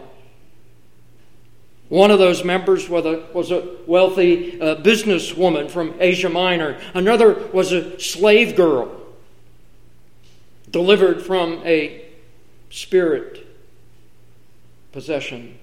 One 1.89 2.11
of 2.11 2.19
those 2.19 2.45
members 2.45 2.91
was 2.91 3.07
a, 3.07 3.25
was 3.33 3.51
a 3.51 3.75
wealthy 3.87 4.61
uh, 4.61 4.77
businesswoman 4.77 5.71
from 5.71 5.95
Asia 5.99 6.29
Minor. 6.29 6.79
Another 6.93 7.33
was 7.55 7.73
a 7.73 7.99
slave 7.99 8.55
girl 8.55 8.95
delivered 10.71 11.23
from 11.23 11.63
a 11.65 12.10
spirit 12.71 13.47
possession. 14.93 15.59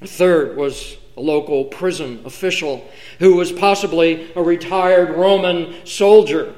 A 0.00 0.06
third 0.06 0.56
was 0.56 0.96
a 1.16 1.20
local 1.20 1.64
prison 1.64 2.22
official 2.24 2.88
who 3.18 3.34
was 3.34 3.50
possibly 3.50 4.30
a 4.34 4.42
retired 4.42 5.10
Roman 5.10 5.84
soldier. 5.84 6.54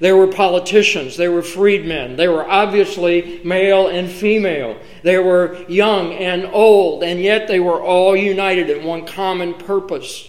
They 0.00 0.12
were 0.12 0.26
politicians, 0.26 1.16
they 1.16 1.28
were 1.28 1.42
freedmen, 1.42 2.16
they 2.16 2.28
were 2.28 2.48
obviously 2.48 3.40
male 3.44 3.88
and 3.88 4.10
female, 4.10 4.78
they 5.02 5.18
were 5.18 5.64
young 5.68 6.12
and 6.12 6.46
old, 6.46 7.04
and 7.04 7.20
yet 7.20 7.46
they 7.46 7.60
were 7.60 7.80
all 7.80 8.16
united 8.16 8.70
in 8.70 8.84
one 8.84 9.06
common 9.06 9.54
purpose 9.54 10.28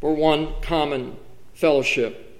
for 0.00 0.14
one 0.14 0.54
common 0.60 1.16
fellowship. 1.54 2.31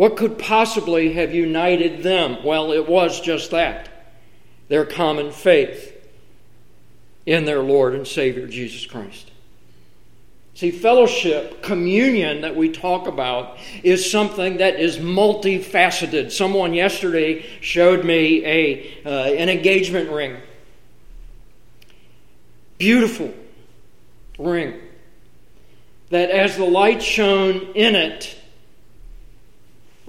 What 0.00 0.16
could 0.16 0.38
possibly 0.38 1.12
have 1.12 1.34
united 1.34 2.02
them? 2.02 2.42
Well, 2.42 2.72
it 2.72 2.88
was 2.88 3.20
just 3.20 3.50
that 3.50 3.86
their 4.68 4.86
common 4.86 5.30
faith 5.30 5.94
in 7.26 7.44
their 7.44 7.60
Lord 7.60 7.94
and 7.94 8.08
Savior 8.08 8.46
Jesus 8.46 8.86
Christ. 8.86 9.30
See, 10.54 10.70
fellowship, 10.70 11.62
communion 11.62 12.40
that 12.40 12.56
we 12.56 12.70
talk 12.70 13.08
about 13.08 13.58
is 13.82 14.10
something 14.10 14.56
that 14.56 14.80
is 14.80 14.96
multifaceted. 14.96 16.32
Someone 16.32 16.72
yesterday 16.72 17.44
showed 17.60 18.02
me 18.02 18.42
a, 18.46 19.02
uh, 19.04 19.34
an 19.34 19.50
engagement 19.50 20.08
ring. 20.08 20.38
Beautiful 22.78 23.34
ring. 24.38 24.80
That 26.08 26.30
as 26.30 26.56
the 26.56 26.64
light 26.64 27.02
shone 27.02 27.72
in 27.74 27.94
it, 27.94 28.39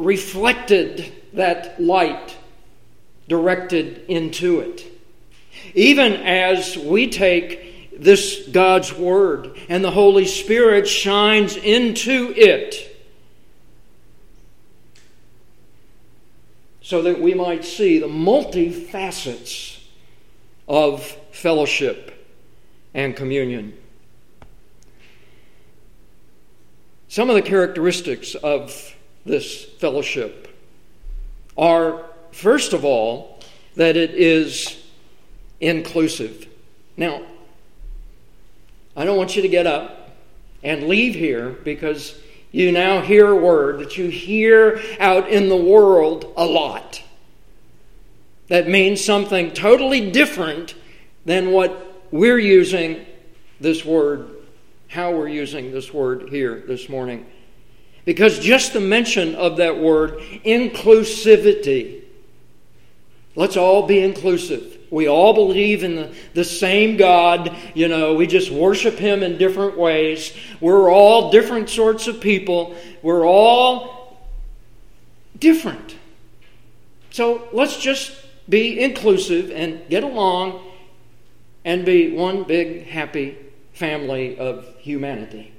reflected 0.04 1.12
that 1.34 1.82
light 1.82 2.38
directed 3.28 4.06
into 4.08 4.60
it. 4.60 4.86
even 5.74 6.14
as 6.14 6.78
we 6.78 7.10
take 7.10 8.00
this 8.00 8.48
God's 8.48 8.94
Word 8.94 9.58
and 9.70 9.84
the 9.84 9.92
Holy 9.92 10.26
Spirit 10.26 10.88
shines 10.88 11.56
into 11.56 12.34
it 12.36 12.88
so 16.82 17.04
that 17.04 17.22
we 17.22 17.34
might 17.34 17.64
see 17.64 18.00
the 18.00 18.08
multifacets 18.08 19.80
of 20.68 21.04
fellowship 21.32 22.28
and 22.94 23.16
communion. 23.16 23.78
Some 27.08 27.30
of 27.30 27.36
the 27.36 27.42
characteristics 27.42 28.36
of 28.36 28.96
this 29.26 29.64
fellowship 29.64 30.48
are, 31.58 32.06
first 32.32 32.74
of 32.74 32.86
all, 32.86 33.40
that 33.76 33.96
it 33.96 34.12
is 34.12 34.82
inclusive. 35.60 36.48
Now, 36.98 37.22
I 38.96 39.06
don't 39.06 39.18
want 39.18 39.36
you 39.36 39.42
to 39.42 39.48
get 39.48 39.68
up 39.68 40.12
and 40.64 40.88
leave 40.88 41.16
here 41.16 41.50
because 41.50 42.20
you 42.52 42.72
now 42.72 43.02
hear 43.02 43.28
a 43.30 43.36
word 43.36 43.80
that 43.80 43.98
you 43.98 44.10
hear 44.10 44.82
out 45.00 45.30
in 45.30 45.50
the 45.50 45.56
world 45.56 46.34
a 46.36 46.46
lot. 46.46 47.02
That 48.50 48.68
means 48.68 49.04
something 49.04 49.52
totally 49.52 50.12
different 50.12 50.76
than 51.26 51.52
what 51.52 52.04
we're 52.12 52.40
using 52.40 53.06
this 53.62 53.86
word, 53.86 54.28
how 54.90 55.12
we're 55.12 55.30
using 55.30 55.72
this 55.72 55.94
word 55.94 56.30
here 56.30 56.62
this 56.68 56.90
morning. 56.90 57.26
Because 58.06 58.40
just 58.40 58.74
the 58.74 58.80
mention 58.80 59.36
of 59.36 59.58
that 59.58 59.80
word, 59.80 60.20
inclusivity, 60.46 62.02
let's 63.36 63.58
all 63.58 63.86
be 63.86 64.00
inclusive. 64.00 64.78
We 64.90 65.08
all 65.08 65.34
believe 65.34 65.84
in 65.84 65.96
the, 65.96 66.14
the 66.34 66.44
same 66.44 66.98
God. 66.98 67.56
You 67.74 67.88
know, 67.88 68.16
we 68.16 68.28
just 68.28 68.52
worship 68.52 68.96
Him 68.96 69.24
in 69.24 69.38
different 69.38 69.78
ways. 69.78 70.36
We're 70.60 70.92
all 70.92 71.32
different 71.32 71.70
sorts 71.70 72.08
of 72.08 72.20
people. 72.20 72.76
We're 73.02 73.26
all 73.26 74.20
different. 75.40 75.96
So 77.12 77.48
let's 77.54 77.78
just 77.78 78.14
be 78.50 78.82
inclusive 78.82 79.52
and 79.52 79.88
get 79.90 80.04
along 80.04 80.62
and 81.64 81.86
be 81.86 82.12
one 82.14 82.44
big 82.44 82.88
happy 82.88 83.38
family 83.74 84.38
of 84.38 84.66
humanity. 84.80 85.51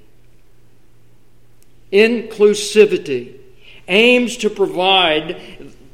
Inclusivity 1.93 3.39
aims 3.87 4.37
to 4.37 4.49
provide, 4.49 5.39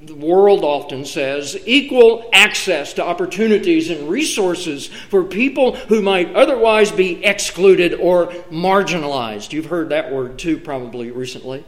the 0.01 0.15
world 0.15 0.63
often 0.63 1.03
says, 1.03 1.61
equal 1.65 2.29
access 2.31 2.93
to 2.93 3.03
opportunities 3.05 3.89
and 3.89 4.09
resources 4.09 4.87
for 4.87 5.23
people 5.25 5.75
who 5.75 6.01
might 6.01 6.33
otherwise 6.33 6.91
be 6.91 7.23
excluded 7.25 7.93
or 7.95 8.27
marginalized. 8.49 9.51
You've 9.51 9.65
heard 9.65 9.89
that 9.89 10.11
word 10.11 10.39
too, 10.39 10.57
probably 10.57 11.11
recently 11.11 11.65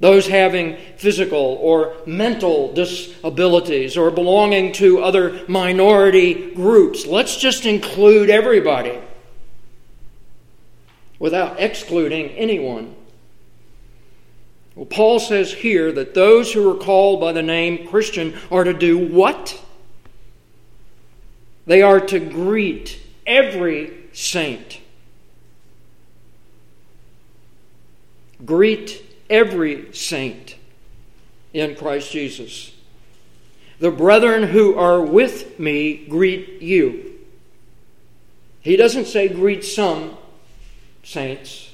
those 0.00 0.28
having 0.28 0.76
physical 0.96 1.58
or 1.60 1.96
mental 2.06 2.72
disabilities 2.72 3.96
or 3.96 4.10
belonging 4.10 4.72
to 4.72 5.00
other 5.00 5.40
minority 5.48 6.54
groups. 6.54 7.06
Let's 7.06 7.36
just 7.36 7.66
include 7.66 8.30
everybody 8.30 8.98
without 11.18 11.60
excluding 11.60 12.30
anyone. 12.30 12.94
Well, 14.74 14.86
Paul 14.86 15.18
says 15.18 15.52
here 15.52 15.90
that 15.92 16.14
those 16.14 16.52
who 16.52 16.70
are 16.70 16.78
called 16.78 17.20
by 17.20 17.32
the 17.32 17.42
name 17.42 17.88
Christian 17.88 18.38
are 18.50 18.64
to 18.64 18.72
do 18.74 18.96
what? 18.98 19.60
They 21.66 21.82
are 21.82 22.00
to 22.00 22.20
greet 22.20 23.00
every 23.26 23.92
saint. 24.12 24.80
Greet 28.44 29.04
every 29.28 29.92
saint 29.92 30.54
in 31.52 31.74
Christ 31.74 32.12
Jesus. 32.12 32.72
The 33.80 33.90
brethren 33.90 34.44
who 34.44 34.76
are 34.76 35.00
with 35.00 35.58
me 35.58 36.06
greet 36.06 36.62
you. 36.62 37.18
He 38.60 38.76
doesn't 38.76 39.06
say 39.06 39.28
greet 39.28 39.64
some 39.64 40.17
saints, 41.02 41.72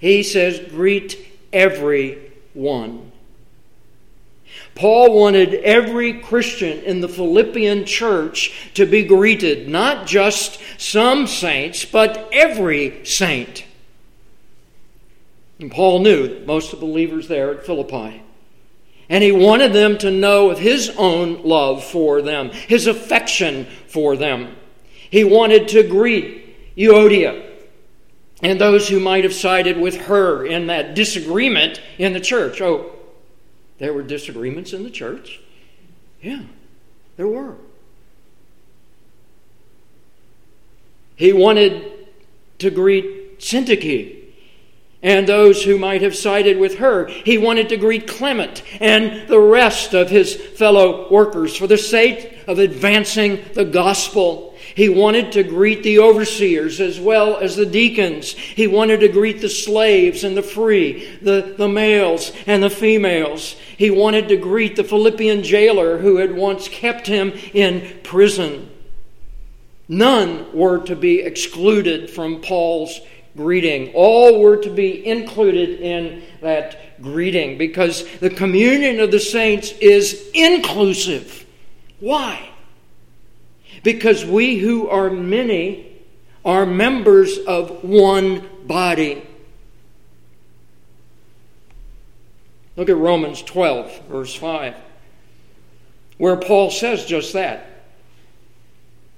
he 0.00 0.22
says 0.22 0.60
greet 0.70 1.18
every 1.52 2.32
one. 2.54 3.12
Paul 4.74 5.18
wanted 5.18 5.54
every 5.54 6.20
Christian 6.20 6.78
in 6.80 7.00
the 7.00 7.08
Philippian 7.08 7.84
church 7.84 8.70
to 8.74 8.86
be 8.86 9.02
greeted, 9.04 9.68
not 9.68 10.06
just 10.06 10.60
some 10.78 11.26
saints, 11.26 11.84
but 11.84 12.28
every 12.32 13.04
saint. 13.04 13.64
And 15.58 15.70
Paul 15.70 16.00
knew 16.00 16.44
most 16.46 16.72
of 16.72 16.80
the 16.80 16.86
believers 16.86 17.26
there 17.26 17.50
at 17.52 17.66
Philippi. 17.66 18.22
And 19.08 19.24
he 19.24 19.32
wanted 19.32 19.72
them 19.72 19.98
to 19.98 20.10
know 20.10 20.50
of 20.50 20.58
his 20.58 20.90
own 20.96 21.42
love 21.42 21.82
for 21.82 22.22
them, 22.22 22.50
his 22.50 22.86
affection 22.86 23.66
for 23.88 24.16
them. 24.16 24.54
He 25.10 25.24
wanted 25.24 25.68
to 25.68 25.82
greet 25.82 26.76
Euodia 26.76 27.47
and 28.42 28.60
those 28.60 28.88
who 28.88 29.00
might 29.00 29.24
have 29.24 29.34
sided 29.34 29.78
with 29.78 29.96
her 30.02 30.46
in 30.46 30.68
that 30.68 30.94
disagreement 30.94 31.80
in 31.98 32.12
the 32.12 32.20
church. 32.20 32.60
Oh, 32.60 32.92
there 33.78 33.92
were 33.92 34.02
disagreements 34.02 34.72
in 34.72 34.84
the 34.84 34.90
church? 34.90 35.40
Yeah, 36.20 36.42
there 37.16 37.28
were. 37.28 37.54
He 41.16 41.32
wanted 41.32 42.08
to 42.60 42.70
greet 42.70 43.40
Syntyche 43.40 44.18
and 45.02 45.28
those 45.28 45.62
who 45.62 45.78
might 45.78 46.02
have 46.02 46.16
sided 46.16 46.58
with 46.58 46.78
her. 46.78 47.06
He 47.06 47.38
wanted 47.38 47.68
to 47.68 47.76
greet 47.76 48.08
Clement 48.08 48.62
and 48.80 49.28
the 49.28 49.40
rest 49.40 49.94
of 49.94 50.10
his 50.10 50.34
fellow 50.34 51.10
workers 51.10 51.56
for 51.56 51.66
the 51.66 51.78
sake 51.78 52.44
of 52.46 52.58
advancing 52.58 53.40
the 53.54 53.64
gospel. 53.64 54.47
He 54.78 54.88
wanted 54.88 55.32
to 55.32 55.42
greet 55.42 55.82
the 55.82 55.98
overseers 55.98 56.80
as 56.80 57.00
well 57.00 57.38
as 57.38 57.56
the 57.56 57.66
deacons. 57.66 58.30
He 58.30 58.68
wanted 58.68 59.00
to 59.00 59.08
greet 59.08 59.40
the 59.40 59.48
slaves 59.48 60.22
and 60.22 60.36
the 60.36 60.42
free, 60.42 61.18
the, 61.20 61.52
the 61.58 61.66
males 61.66 62.30
and 62.46 62.62
the 62.62 62.70
females. 62.70 63.56
He 63.76 63.90
wanted 63.90 64.28
to 64.28 64.36
greet 64.36 64.76
the 64.76 64.84
Philippian 64.84 65.42
jailer 65.42 65.98
who 65.98 66.18
had 66.18 66.32
once 66.32 66.68
kept 66.68 67.08
him 67.08 67.32
in 67.52 67.98
prison. 68.04 68.70
None 69.88 70.56
were 70.56 70.78
to 70.84 70.94
be 70.94 71.22
excluded 71.22 72.08
from 72.08 72.40
Paul's 72.40 73.00
greeting. 73.36 73.90
All 73.94 74.38
were 74.38 74.58
to 74.58 74.70
be 74.70 75.04
included 75.04 75.80
in 75.80 76.22
that 76.40 77.02
greeting 77.02 77.58
because 77.58 78.06
the 78.18 78.30
communion 78.30 79.00
of 79.00 79.10
the 79.10 79.18
saints 79.18 79.72
is 79.80 80.30
inclusive. 80.34 81.44
Why? 81.98 82.50
Because 83.88 84.22
we 84.22 84.58
who 84.58 84.86
are 84.90 85.08
many 85.08 85.86
are 86.44 86.66
members 86.66 87.38
of 87.38 87.82
one 87.82 88.46
body. 88.66 89.26
Look 92.76 92.90
at 92.90 92.98
Romans 92.98 93.40
12, 93.40 94.08
verse 94.08 94.34
5, 94.34 94.74
where 96.18 96.36
Paul 96.36 96.70
says 96.70 97.06
just 97.06 97.32
that. 97.32 97.66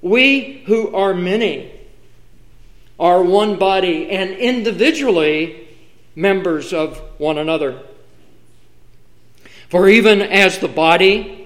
We 0.02 0.62
who 0.66 0.94
are 0.94 1.14
many 1.14 1.72
are 2.96 3.24
one 3.24 3.59
body 3.59 4.09
and 4.11 4.30
individually 4.30 5.66
members 6.14 6.72
of 6.72 6.96
one 7.18 7.38
another. 7.38 7.83
For 9.68 9.88
even 9.88 10.22
as 10.22 10.61
the 10.61 10.68
body 10.68 11.39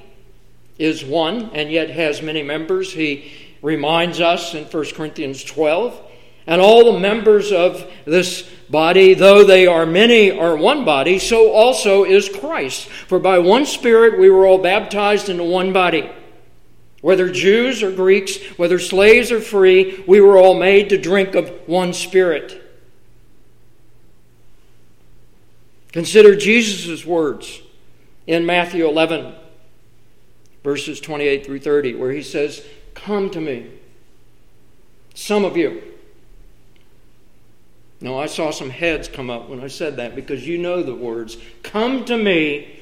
is 0.78 1.04
one 1.04 1.50
and 1.54 1.70
yet 1.70 1.90
has 1.90 2.22
many 2.22 2.42
members, 2.42 2.92
he 2.92 3.32
reminds 3.62 4.20
us 4.20 4.54
in 4.54 4.64
1 4.64 4.84
Corinthians 4.94 5.42
12, 5.44 6.00
and 6.46 6.60
all 6.60 6.92
the 6.92 6.98
members 6.98 7.52
of 7.52 7.90
this 8.04 8.42
body, 8.68 9.14
though 9.14 9.44
they 9.44 9.66
are 9.66 9.87
many, 9.87 10.30
are 10.30 10.56
one 10.56 10.84
body, 10.84 11.18
so 11.18 11.52
also 11.52 12.04
is 12.04 12.28
Christ. 12.28 12.88
For 12.88 13.18
by 13.18 13.38
one 13.38 13.64
Spirit 13.64 14.18
we 14.18 14.28
were 14.28 14.46
all 14.46 14.58
baptized 14.58 15.28
into 15.28 15.44
one 15.44 15.72
body 15.72 16.10
whether 17.04 17.28
Jews 17.28 17.82
or 17.82 17.92
Greeks, 17.92 18.38
whether 18.56 18.78
slaves 18.78 19.30
or 19.30 19.38
free, 19.38 20.02
we 20.08 20.22
were 20.22 20.38
all 20.38 20.58
made 20.58 20.88
to 20.88 20.96
drink 20.96 21.34
of 21.34 21.50
one 21.66 21.92
Spirit. 21.92 22.62
Consider 25.92 26.34
Jesus' 26.34 27.04
words 27.04 27.60
in 28.26 28.46
Matthew 28.46 28.88
11, 28.88 29.34
verses 30.64 30.98
28 30.98 31.46
through 31.46 31.61
30, 31.61 31.94
where 31.94 32.11
he 32.11 32.22
says, 32.22 32.64
Come 32.94 33.31
to 33.31 33.40
me. 33.40 33.70
Some 35.14 35.44
of 35.44 35.57
you. 35.57 35.83
No, 38.00 38.18
I 38.18 38.27
saw 38.27 38.50
some 38.50 38.70
heads 38.70 39.07
come 39.07 39.31
up 39.31 39.48
when 39.48 39.61
I 39.61 39.68
said 39.68 39.96
that 39.96 40.16
because 40.16 40.46
you 40.46 40.59
know 40.59 40.83
the 40.83 40.94
words. 40.94 41.37
Come 41.62 42.05
to 42.07 42.16
me, 42.16 42.81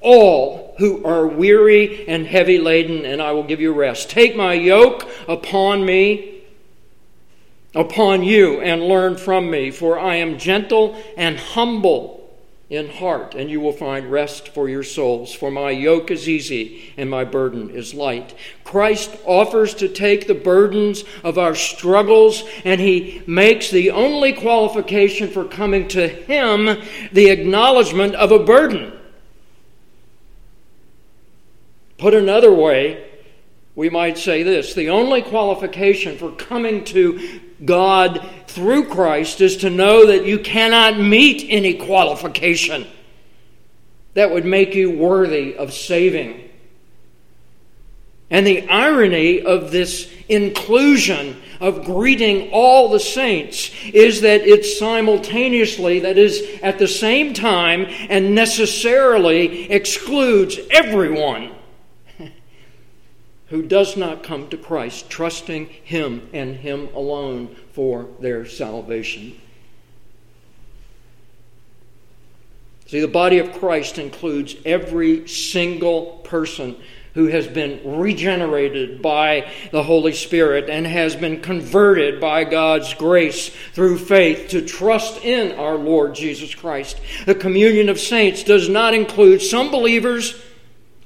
all 0.00 0.74
who 0.78 1.04
are 1.04 1.26
weary 1.26 2.08
and 2.08 2.26
heavy 2.26 2.58
laden, 2.58 3.04
and 3.04 3.20
I 3.20 3.32
will 3.32 3.44
give 3.44 3.60
you 3.60 3.72
rest. 3.72 4.10
Take 4.10 4.36
my 4.36 4.54
yoke 4.54 5.08
upon 5.28 5.84
me, 5.84 6.42
upon 7.74 8.22
you, 8.22 8.60
and 8.60 8.82
learn 8.82 9.16
from 9.16 9.50
me, 9.50 9.70
for 9.70 9.98
I 9.98 10.16
am 10.16 10.38
gentle 10.38 11.00
and 11.16 11.38
humble 11.38 12.23
in 12.70 12.88
heart, 12.88 13.34
and 13.34 13.50
you 13.50 13.60
will 13.60 13.72
find 13.72 14.10
rest 14.10 14.48
for 14.48 14.68
your 14.68 14.82
souls. 14.82 15.34
For 15.34 15.50
my 15.50 15.70
yoke 15.70 16.10
is 16.10 16.28
easy 16.28 16.94
and 16.96 17.10
my 17.10 17.24
burden 17.24 17.70
is 17.70 17.92
light. 17.92 18.34
Christ 18.64 19.14
offers 19.26 19.74
to 19.74 19.88
take 19.88 20.26
the 20.26 20.34
burdens 20.34 21.04
of 21.22 21.36
our 21.38 21.54
struggles, 21.54 22.42
and 22.64 22.80
he 22.80 23.22
makes 23.26 23.70
the 23.70 23.90
only 23.90 24.32
qualification 24.32 25.28
for 25.28 25.44
coming 25.44 25.88
to 25.88 26.08
him 26.08 26.80
the 27.12 27.28
acknowledgement 27.28 28.14
of 28.14 28.32
a 28.32 28.38
burden. 28.38 28.92
Put 31.98 32.14
another 32.14 32.52
way, 32.52 33.10
we 33.74 33.90
might 33.90 34.18
say 34.18 34.42
this 34.42 34.74
the 34.74 34.90
only 34.90 35.22
qualification 35.22 36.16
for 36.16 36.32
coming 36.32 36.84
to 36.84 37.40
God 37.64 38.24
through 38.46 38.88
Christ 38.88 39.40
is 39.40 39.58
to 39.58 39.70
know 39.70 40.06
that 40.06 40.24
you 40.24 40.38
cannot 40.38 40.98
meet 40.98 41.46
any 41.48 41.74
qualification 41.74 42.86
that 44.14 44.30
would 44.30 44.44
make 44.44 44.74
you 44.74 44.90
worthy 44.90 45.56
of 45.56 45.72
saving. 45.72 46.48
And 48.30 48.46
the 48.46 48.68
irony 48.68 49.42
of 49.42 49.70
this 49.70 50.10
inclusion 50.28 51.40
of 51.60 51.84
greeting 51.84 52.50
all 52.50 52.88
the 52.88 53.00
saints 53.00 53.70
is 53.92 54.22
that 54.22 54.42
it 54.42 54.64
simultaneously, 54.64 56.00
that 56.00 56.18
is, 56.18 56.42
at 56.62 56.78
the 56.78 56.88
same 56.88 57.34
time, 57.34 57.86
and 58.08 58.34
necessarily 58.34 59.70
excludes 59.70 60.58
everyone 60.70 61.53
who 63.54 63.62
does 63.62 63.96
not 63.96 64.24
come 64.24 64.48
to 64.48 64.56
Christ, 64.56 65.08
trusting 65.08 65.66
Him 65.66 66.28
and 66.32 66.56
Him 66.56 66.88
alone 66.92 67.54
for 67.70 68.08
their 68.18 68.44
salvation. 68.44 69.40
See, 72.86 72.98
the 72.98 73.06
body 73.06 73.38
of 73.38 73.52
Christ 73.52 73.96
includes 73.96 74.56
every 74.64 75.28
single 75.28 76.18
person 76.24 76.74
who 77.14 77.28
has 77.28 77.46
been 77.46 77.96
regenerated 77.96 79.00
by 79.00 79.48
the 79.70 79.84
Holy 79.84 80.14
Spirit 80.14 80.68
and 80.68 80.84
has 80.84 81.14
been 81.14 81.40
converted 81.40 82.20
by 82.20 82.42
God's 82.42 82.92
grace 82.94 83.50
through 83.72 83.98
faith 83.98 84.48
to 84.48 84.66
trust 84.66 85.22
in 85.22 85.56
our 85.60 85.76
Lord 85.76 86.16
Jesus 86.16 86.56
Christ. 86.56 87.00
The 87.24 87.36
communion 87.36 87.88
of 87.88 88.00
saints 88.00 88.42
does 88.42 88.68
not 88.68 88.94
include 88.94 89.42
some 89.42 89.70
believers 89.70 90.42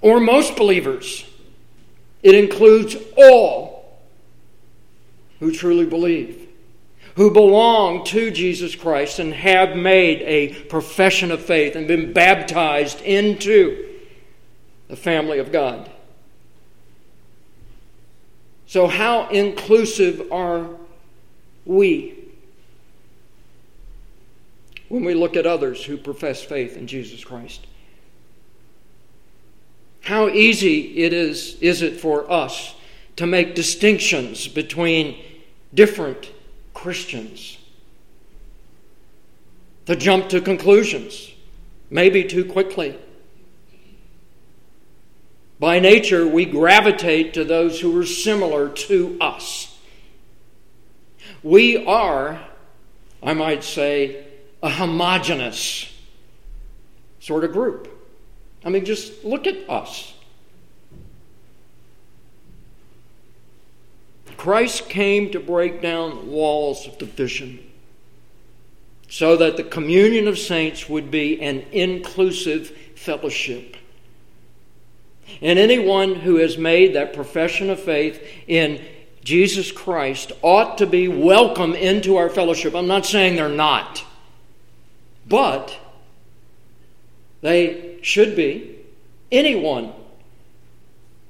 or 0.00 0.18
most 0.18 0.56
believers. 0.56 1.27
It 2.22 2.34
includes 2.34 2.96
all 3.16 3.98
who 5.40 5.52
truly 5.52 5.86
believe, 5.86 6.48
who 7.14 7.32
belong 7.32 8.04
to 8.04 8.30
Jesus 8.30 8.74
Christ 8.74 9.18
and 9.18 9.32
have 9.32 9.76
made 9.76 10.22
a 10.22 10.54
profession 10.64 11.30
of 11.30 11.44
faith 11.44 11.76
and 11.76 11.86
been 11.86 12.12
baptized 12.12 13.00
into 13.02 13.86
the 14.88 14.96
family 14.96 15.38
of 15.38 15.52
God. 15.52 15.90
So, 18.66 18.86
how 18.86 19.28
inclusive 19.28 20.30
are 20.30 20.68
we 21.64 22.14
when 24.88 25.04
we 25.04 25.14
look 25.14 25.36
at 25.36 25.46
others 25.46 25.84
who 25.84 25.96
profess 25.96 26.42
faith 26.42 26.76
in 26.76 26.86
Jesus 26.86 27.24
Christ? 27.24 27.66
How 30.08 30.30
easy 30.30 31.04
it 31.04 31.12
is, 31.12 31.58
is 31.60 31.82
it 31.82 32.00
for 32.00 32.32
us 32.32 32.74
to 33.16 33.26
make 33.26 33.54
distinctions 33.54 34.48
between 34.48 35.22
different 35.74 36.32
Christians? 36.72 37.58
To 39.84 39.94
jump 39.94 40.30
to 40.30 40.40
conclusions, 40.40 41.30
maybe 41.90 42.24
too 42.24 42.46
quickly. 42.46 42.96
By 45.60 45.78
nature, 45.78 46.26
we 46.26 46.46
gravitate 46.46 47.34
to 47.34 47.44
those 47.44 47.78
who 47.78 48.00
are 48.00 48.06
similar 48.06 48.70
to 48.70 49.18
us. 49.20 49.76
We 51.42 51.84
are, 51.84 52.40
I 53.22 53.34
might 53.34 53.62
say, 53.62 54.24
a 54.62 54.70
homogenous 54.70 55.92
sort 57.20 57.44
of 57.44 57.52
group. 57.52 57.97
I 58.64 58.70
mean, 58.70 58.84
just 58.84 59.24
look 59.24 59.46
at 59.46 59.68
us. 59.68 60.14
Christ 64.36 64.88
came 64.88 65.30
to 65.32 65.40
break 65.40 65.82
down 65.82 66.30
walls 66.30 66.86
of 66.86 66.96
division 66.96 67.58
so 69.08 69.36
that 69.36 69.56
the 69.56 69.64
communion 69.64 70.28
of 70.28 70.38
saints 70.38 70.88
would 70.88 71.10
be 71.10 71.40
an 71.40 71.64
inclusive 71.72 72.70
fellowship. 72.94 73.76
And 75.42 75.58
anyone 75.58 76.14
who 76.14 76.36
has 76.36 76.56
made 76.56 76.94
that 76.94 77.14
profession 77.14 77.68
of 77.68 77.80
faith 77.80 78.22
in 78.46 78.84
Jesus 79.24 79.72
Christ 79.72 80.32
ought 80.40 80.78
to 80.78 80.86
be 80.86 81.08
welcome 81.08 81.74
into 81.74 82.16
our 82.16 82.30
fellowship. 82.30 82.74
I'm 82.74 82.86
not 82.86 83.06
saying 83.06 83.36
they're 83.36 83.48
not, 83.48 84.04
but 85.26 85.76
they 87.40 87.87
should 88.02 88.36
be. 88.36 88.76
Anyone 89.30 89.92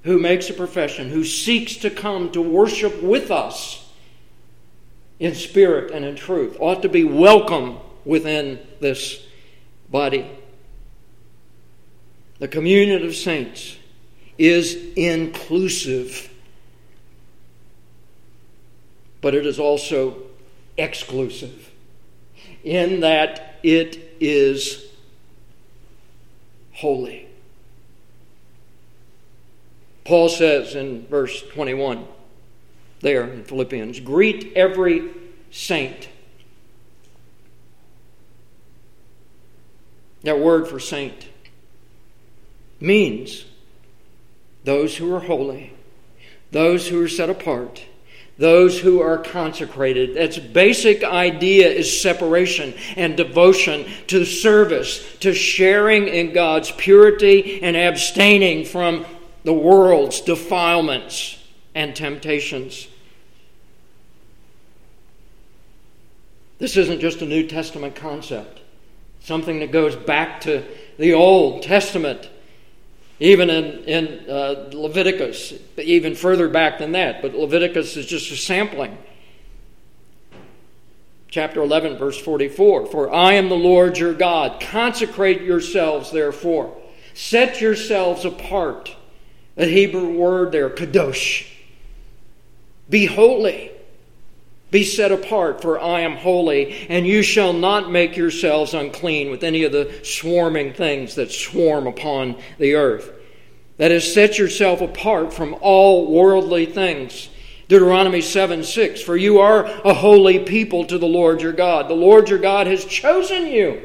who 0.02 0.18
makes 0.18 0.48
a 0.48 0.54
profession, 0.54 1.08
who 1.08 1.24
seeks 1.24 1.76
to 1.76 1.90
come 1.90 2.30
to 2.32 2.40
worship 2.40 3.02
with 3.02 3.30
us 3.30 3.90
in 5.18 5.34
spirit 5.34 5.90
and 5.90 6.04
in 6.04 6.16
truth, 6.16 6.56
ought 6.60 6.82
to 6.82 6.88
be 6.88 7.04
welcome 7.04 7.78
within 8.04 8.58
this 8.80 9.26
body. 9.90 10.30
The 12.38 12.48
communion 12.48 13.04
of 13.04 13.16
saints 13.16 13.76
is 14.38 14.74
inclusive, 14.94 16.32
but 19.20 19.34
it 19.34 19.44
is 19.44 19.58
also 19.58 20.22
exclusive 20.76 21.72
in 22.62 23.00
that 23.00 23.58
it 23.62 23.98
is 24.20 24.87
holy. 26.78 27.26
Paul 30.04 30.28
says 30.28 30.76
in 30.76 31.06
verse 31.08 31.42
21 31.48 32.06
there 33.00 33.24
in 33.24 33.42
Philippians 33.42 33.98
greet 33.98 34.52
every 34.56 35.10
saint. 35.50 36.08
That 40.22 40.38
word 40.38 40.68
for 40.68 40.78
saint 40.78 41.26
means 42.80 43.44
those 44.62 44.98
who 44.98 45.12
are 45.14 45.20
holy, 45.20 45.72
those 46.52 46.88
who 46.88 47.02
are 47.02 47.08
set 47.08 47.28
apart, 47.28 47.84
those 48.38 48.78
who 48.78 49.00
are 49.00 49.18
consecrated. 49.18 50.16
Its 50.16 50.38
basic 50.38 51.02
idea 51.02 51.68
is 51.68 52.00
separation 52.00 52.72
and 52.96 53.16
devotion 53.16 53.84
to 54.06 54.24
service, 54.24 55.16
to 55.18 55.34
sharing 55.34 56.06
in 56.06 56.32
God's 56.32 56.70
purity 56.70 57.60
and 57.62 57.76
abstaining 57.76 58.64
from 58.64 59.04
the 59.42 59.52
world's 59.52 60.20
defilements 60.20 61.42
and 61.74 61.94
temptations. 61.94 62.86
This 66.58 66.76
isn't 66.76 67.00
just 67.00 67.22
a 67.22 67.26
New 67.26 67.46
Testament 67.46 67.96
concept, 67.96 68.60
something 69.20 69.60
that 69.60 69.72
goes 69.72 69.96
back 69.96 70.40
to 70.42 70.64
the 70.96 71.14
Old 71.14 71.62
Testament 71.62 72.28
even 73.20 73.50
in, 73.50 73.84
in 73.84 74.30
uh, 74.30 74.70
Leviticus, 74.72 75.54
even 75.76 76.14
further 76.14 76.48
back 76.48 76.78
than 76.78 76.92
that, 76.92 77.20
but 77.20 77.34
Leviticus 77.34 77.96
is 77.96 78.06
just 78.06 78.30
a 78.30 78.36
sampling. 78.36 78.96
Chapter 81.28 81.60
11, 81.60 81.98
verse 81.98 82.18
44 82.18 82.86
For 82.86 83.12
I 83.12 83.34
am 83.34 83.48
the 83.48 83.56
Lord 83.56 83.98
your 83.98 84.14
God. 84.14 84.60
Consecrate 84.60 85.42
yourselves, 85.42 86.10
therefore. 86.10 86.76
Set 87.14 87.60
yourselves 87.60 88.24
apart. 88.24 88.94
The 89.56 89.66
Hebrew 89.66 90.16
word 90.16 90.52
there, 90.52 90.70
kadosh. 90.70 91.46
Be 92.88 93.06
holy. 93.06 93.72
Be 94.70 94.84
set 94.84 95.12
apart, 95.12 95.62
for 95.62 95.80
I 95.80 96.00
am 96.00 96.16
holy, 96.16 96.86
and 96.88 97.06
you 97.06 97.22
shall 97.22 97.52
not 97.54 97.90
make 97.90 98.16
yourselves 98.16 98.74
unclean 98.74 99.30
with 99.30 99.42
any 99.42 99.64
of 99.64 99.72
the 99.72 100.00
swarming 100.02 100.74
things 100.74 101.14
that 101.14 101.32
swarm 101.32 101.86
upon 101.86 102.36
the 102.58 102.74
earth. 102.74 103.10
That 103.78 103.92
is, 103.92 104.12
set 104.12 104.38
yourself 104.38 104.80
apart 104.80 105.32
from 105.32 105.56
all 105.60 106.12
worldly 106.12 106.66
things. 106.66 107.30
Deuteronomy 107.68 108.20
7 108.20 108.64
6 108.64 109.00
For 109.00 109.16
you 109.16 109.40
are 109.40 109.64
a 109.64 109.94
holy 109.94 110.40
people 110.40 110.84
to 110.86 110.98
the 110.98 111.06
Lord 111.06 111.40
your 111.40 111.52
God. 111.52 111.88
The 111.88 111.94
Lord 111.94 112.28
your 112.28 112.38
God 112.38 112.66
has 112.66 112.84
chosen 112.84 113.46
you. 113.46 113.82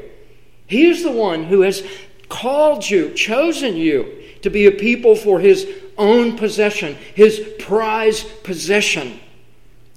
He 0.66 0.86
is 0.86 1.02
the 1.02 1.12
one 1.12 1.44
who 1.44 1.60
has 1.60 1.86
called 2.28 2.88
you, 2.88 3.12
chosen 3.14 3.76
you 3.76 4.22
to 4.42 4.50
be 4.50 4.66
a 4.66 4.72
people 4.72 5.14
for 5.14 5.38
His 5.38 5.68
own 5.96 6.36
possession, 6.36 6.96
His 7.14 7.40
prize 7.58 8.24
possession, 8.42 9.20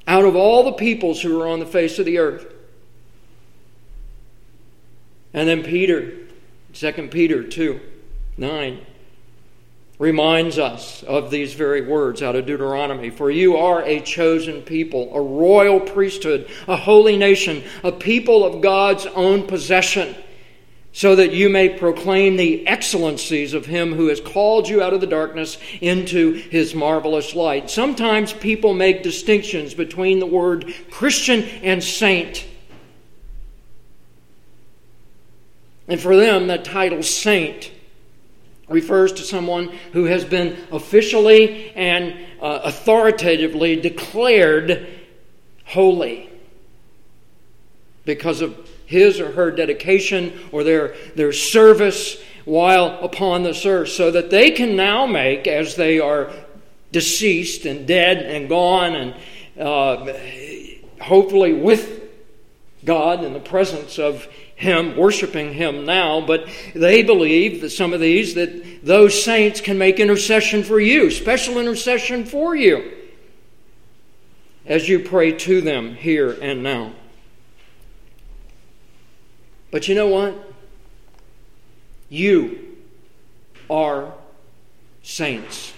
out 0.08 0.24
of 0.24 0.36
all 0.36 0.64
the 0.64 0.72
peoples 0.72 1.22
who 1.22 1.40
are 1.42 1.48
on 1.48 1.60
the 1.60 1.66
face 1.66 2.00
of 2.00 2.06
the 2.06 2.18
earth. 2.18 2.46
And 5.34 5.48
then 5.48 5.64
Peter, 5.64 6.14
2 6.74 7.10
Peter 7.10 7.44
2 7.44 7.80
9 8.38 8.86
reminds 10.00 10.60
us 10.60 11.02
of 11.04 11.32
these 11.32 11.54
very 11.54 11.82
words 11.82 12.22
out 12.22 12.36
of 12.36 12.46
Deuteronomy. 12.46 13.10
For 13.10 13.32
you 13.32 13.58
are 13.58 13.84
a 13.84 14.00
chosen 14.00 14.62
people, 14.62 15.14
a 15.14 15.22
royal 15.22 15.80
priesthood, 15.80 16.48
a 16.68 16.76
holy 16.76 17.18
nation, 17.18 17.64
a 17.84 17.92
people 17.92 18.46
of 18.46 18.62
God's 18.62 19.08
own 19.08 19.48
possession, 19.48 20.16
so 20.98 21.16
that 21.16 21.32
you 21.32 21.48
may 21.48 21.70
proclaim 21.70 22.38
the 22.38 22.66
excellencies 22.66 23.54
of 23.54 23.68
Him 23.68 23.94
who 23.94 24.08
has 24.08 24.20
called 24.20 24.68
you 24.68 24.82
out 24.82 24.94
of 24.94 25.00
the 25.00 25.06
darkness 25.06 25.60
into 25.80 26.34
His 26.34 26.74
marvelous 26.74 27.36
light. 27.36 27.70
Sometimes 27.70 28.34
people 28.34 28.74
make 28.74 29.04
distinctions 29.04 29.76
between 29.76 30.18
the 30.18 30.26
word 30.26 30.74
Christian 30.90 31.44
and 31.62 31.84
saint. 31.84 32.48
And 35.88 36.02
for 36.02 36.16
them, 36.16 36.48
the 36.48 36.58
title 36.58 37.04
saint 37.04 37.70
refers 38.68 39.14
to 39.14 39.22
someone 39.22 39.68
who 39.94 40.06
has 40.06 40.26
been 40.26 40.58
officially 40.72 41.70
and 41.76 42.18
uh, 42.42 42.62
authoritatively 42.64 43.76
declared 43.76 44.88
holy 45.64 46.28
because 48.04 48.42
of 48.42 48.67
his 48.88 49.20
or 49.20 49.34
her 49.34 49.52
dedication 49.52 50.34
or 50.52 50.64
their, 50.64 50.96
their 51.16 51.32
service 51.32 52.20
while 52.46 52.98
upon 53.04 53.44
this 53.44 53.66
earth, 53.66 53.90
so 53.90 54.10
that 54.10 54.32
they 54.32 54.50
can 54.52 54.76
now 54.76 55.06
make, 55.06 55.46
as 55.46 55.76
they 55.76 56.00
are 56.00 56.32
deceased 56.92 57.66
and 57.66 57.86
dead 57.86 58.18
and 58.18 58.50
gone, 58.50 58.96
and 58.96 59.16
uh, 59.60 60.18
hopefully 61.02 61.54
with 61.54 62.02
God 62.86 63.24
in 63.24 63.34
the 63.34 63.40
presence 63.40 64.00
of 64.00 64.28
him, 64.56 64.96
worshiping 64.96 65.54
him 65.54 65.86
now, 65.86 66.26
but 66.26 66.48
they 66.74 67.04
believe 67.04 67.62
that 67.62 67.70
some 67.70 67.94
of 67.94 68.00
these, 68.00 68.34
that 68.36 68.86
those 68.86 69.22
saints 69.22 69.62
can 69.62 69.78
make 69.78 70.00
intercession 70.00 70.64
for 70.64 70.80
you, 70.80 71.12
special 71.12 71.60
intercession 71.60 72.26
for 72.26 72.56
you, 72.56 72.94
as 74.66 74.88
you 74.88 75.00
pray 75.00 75.34
to 75.34 75.62
them 75.62 75.94
here 75.94 76.32
and 76.42 76.64
now. 76.64 76.94
But 79.72 79.88
you 79.88 79.96
know 79.96 80.08
what? 80.08 80.54
You 82.10 82.78
are 83.70 84.14
saints. 85.04 85.74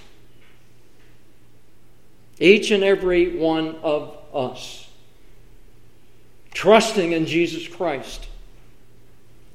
Each 2.40 2.72
and 2.72 2.84
every 2.84 3.38
one 3.38 3.76
of 3.84 4.16
us. 4.34 4.90
Trusting 6.54 7.12
in 7.12 7.26
Jesus 7.26 7.68
Christ 7.68 8.28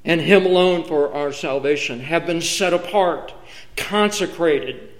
and 0.04 0.20
Him 0.20 0.44
alone 0.46 0.84
for 0.84 1.12
our 1.12 1.32
salvation 1.32 2.00
have 2.00 2.26
been 2.26 2.40
set 2.40 2.74
apart, 2.74 3.32
consecrated 3.76 4.90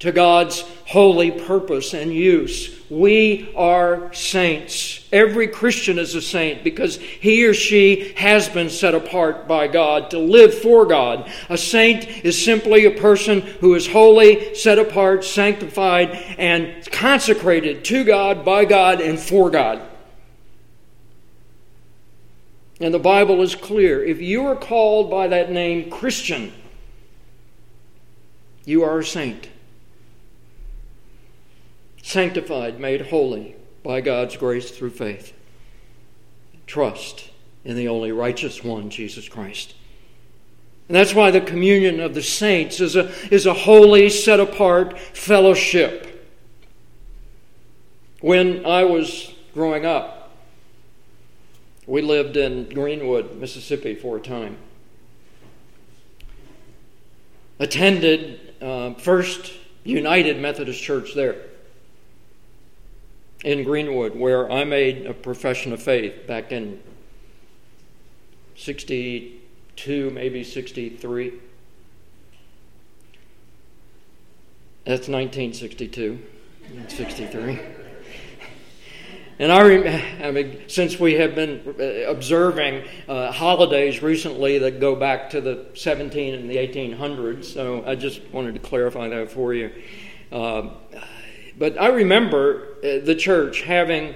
to 0.00 0.12
God's 0.12 0.60
holy 0.86 1.30
purpose 1.30 1.92
and 1.94 2.12
use. 2.12 2.77
We 2.90 3.52
are 3.54 4.12
saints. 4.14 5.06
Every 5.12 5.46
Christian 5.46 5.98
is 5.98 6.14
a 6.14 6.22
saint 6.22 6.64
because 6.64 6.96
he 6.96 7.44
or 7.44 7.52
she 7.52 8.14
has 8.16 8.48
been 8.48 8.70
set 8.70 8.94
apart 8.94 9.46
by 9.46 9.68
God 9.68 10.10
to 10.12 10.18
live 10.18 10.54
for 10.54 10.86
God. 10.86 11.30
A 11.50 11.58
saint 11.58 12.08
is 12.24 12.42
simply 12.42 12.86
a 12.86 12.90
person 12.90 13.42
who 13.42 13.74
is 13.74 13.86
holy, 13.86 14.54
set 14.54 14.78
apart, 14.78 15.24
sanctified, 15.24 16.12
and 16.38 16.90
consecrated 16.90 17.84
to 17.86 18.04
God, 18.04 18.42
by 18.42 18.64
God, 18.64 19.02
and 19.02 19.18
for 19.18 19.50
God. 19.50 19.82
And 22.80 22.94
the 22.94 22.98
Bible 22.98 23.42
is 23.42 23.54
clear. 23.54 24.02
If 24.02 24.22
you 24.22 24.46
are 24.46 24.56
called 24.56 25.10
by 25.10 25.28
that 25.28 25.50
name 25.50 25.90
Christian, 25.90 26.52
you 28.64 28.82
are 28.84 29.00
a 29.00 29.04
saint. 29.04 29.48
Sanctified, 32.08 32.80
made 32.80 33.02
holy 33.02 33.54
by 33.82 34.00
God's 34.00 34.34
grace 34.38 34.70
through 34.70 34.92
faith. 34.92 35.34
Trust 36.66 37.28
in 37.66 37.76
the 37.76 37.88
only 37.88 38.12
righteous 38.12 38.64
one, 38.64 38.88
Jesus 38.88 39.28
Christ. 39.28 39.74
And 40.88 40.96
that's 40.96 41.12
why 41.12 41.30
the 41.30 41.42
communion 41.42 42.00
of 42.00 42.14
the 42.14 42.22
saints 42.22 42.80
is 42.80 42.96
a, 42.96 43.10
is 43.30 43.44
a 43.44 43.52
holy, 43.52 44.08
set 44.08 44.40
apart 44.40 44.98
fellowship. 44.98 46.26
When 48.22 48.64
I 48.64 48.84
was 48.84 49.34
growing 49.52 49.84
up, 49.84 50.32
we 51.86 52.00
lived 52.00 52.38
in 52.38 52.70
Greenwood, 52.70 53.36
Mississippi 53.36 53.94
for 53.94 54.16
a 54.16 54.20
time. 54.22 54.56
Attended 57.58 58.40
uh, 58.62 58.94
First 58.94 59.52
United 59.84 60.40
Methodist 60.40 60.82
Church 60.82 61.14
there 61.14 61.47
in 63.44 63.64
Greenwood, 63.64 64.16
where 64.16 64.50
I 64.50 64.64
made 64.64 65.06
a 65.06 65.14
profession 65.14 65.72
of 65.72 65.82
faith 65.82 66.26
back 66.26 66.50
in 66.50 66.80
62, 68.56 70.10
maybe 70.10 70.42
63. 70.42 71.32
That's 74.84 75.08
1962, 75.08 76.18
63. 76.88 77.60
And 79.40 79.52
I, 79.52 80.26
I 80.26 80.30
mean, 80.32 80.62
since 80.66 80.98
we 80.98 81.14
have 81.14 81.36
been 81.36 81.76
uh, 81.78 82.10
observing 82.10 82.82
uh, 83.06 83.30
holidays 83.30 84.02
recently 84.02 84.58
that 84.58 84.80
go 84.80 84.96
back 84.96 85.30
to 85.30 85.40
the 85.40 85.66
17 85.74 86.34
and 86.34 86.50
the 86.50 86.56
1800s, 86.56 87.44
so 87.44 87.84
I 87.86 87.94
just 87.94 88.20
wanted 88.32 88.54
to 88.54 88.60
clarify 88.60 89.08
that 89.08 89.30
for 89.30 89.54
you. 89.54 89.70
Uh, 90.32 90.70
but 91.58 91.80
I 91.80 91.88
remember 91.88 92.68
uh, 92.78 93.04
the 93.04 93.16
church 93.16 93.62
having 93.62 94.14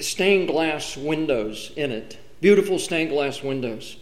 stained 0.00 0.48
glass 0.48 0.96
windows 0.96 1.72
in 1.76 1.92
it, 1.92 2.18
beautiful 2.40 2.78
stained 2.78 3.10
glass 3.10 3.42
windows. 3.42 3.96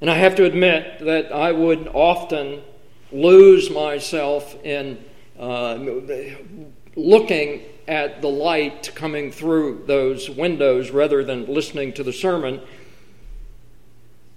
And 0.00 0.10
I 0.10 0.16
have 0.16 0.34
to 0.36 0.44
admit 0.44 1.00
that 1.00 1.32
I 1.32 1.50
would 1.50 1.88
often 1.88 2.62
lose 3.10 3.70
myself 3.70 4.54
in 4.64 5.02
uh, 5.38 5.78
looking 6.94 7.62
at 7.88 8.22
the 8.22 8.28
light 8.28 8.92
coming 8.94 9.30
through 9.30 9.84
those 9.86 10.30
windows 10.30 10.90
rather 10.90 11.24
than 11.24 11.46
listening 11.46 11.92
to 11.94 12.02
the 12.02 12.12
sermon. 12.12 12.60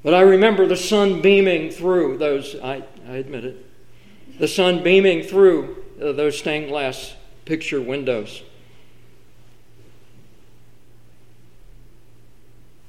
But 0.03 0.13
I 0.13 0.21
remember 0.21 0.65
the 0.67 0.77
sun 0.77 1.21
beaming 1.21 1.69
through 1.69 2.17
those, 2.17 2.55
I, 2.55 2.83
I 3.07 3.17
admit 3.17 3.45
it, 3.45 3.65
the 4.39 4.47
sun 4.47 4.83
beaming 4.83 5.23
through 5.23 5.83
uh, 6.01 6.11
those 6.11 6.37
stained 6.37 6.69
glass 6.69 7.15
picture 7.45 7.81
windows. 7.81 8.43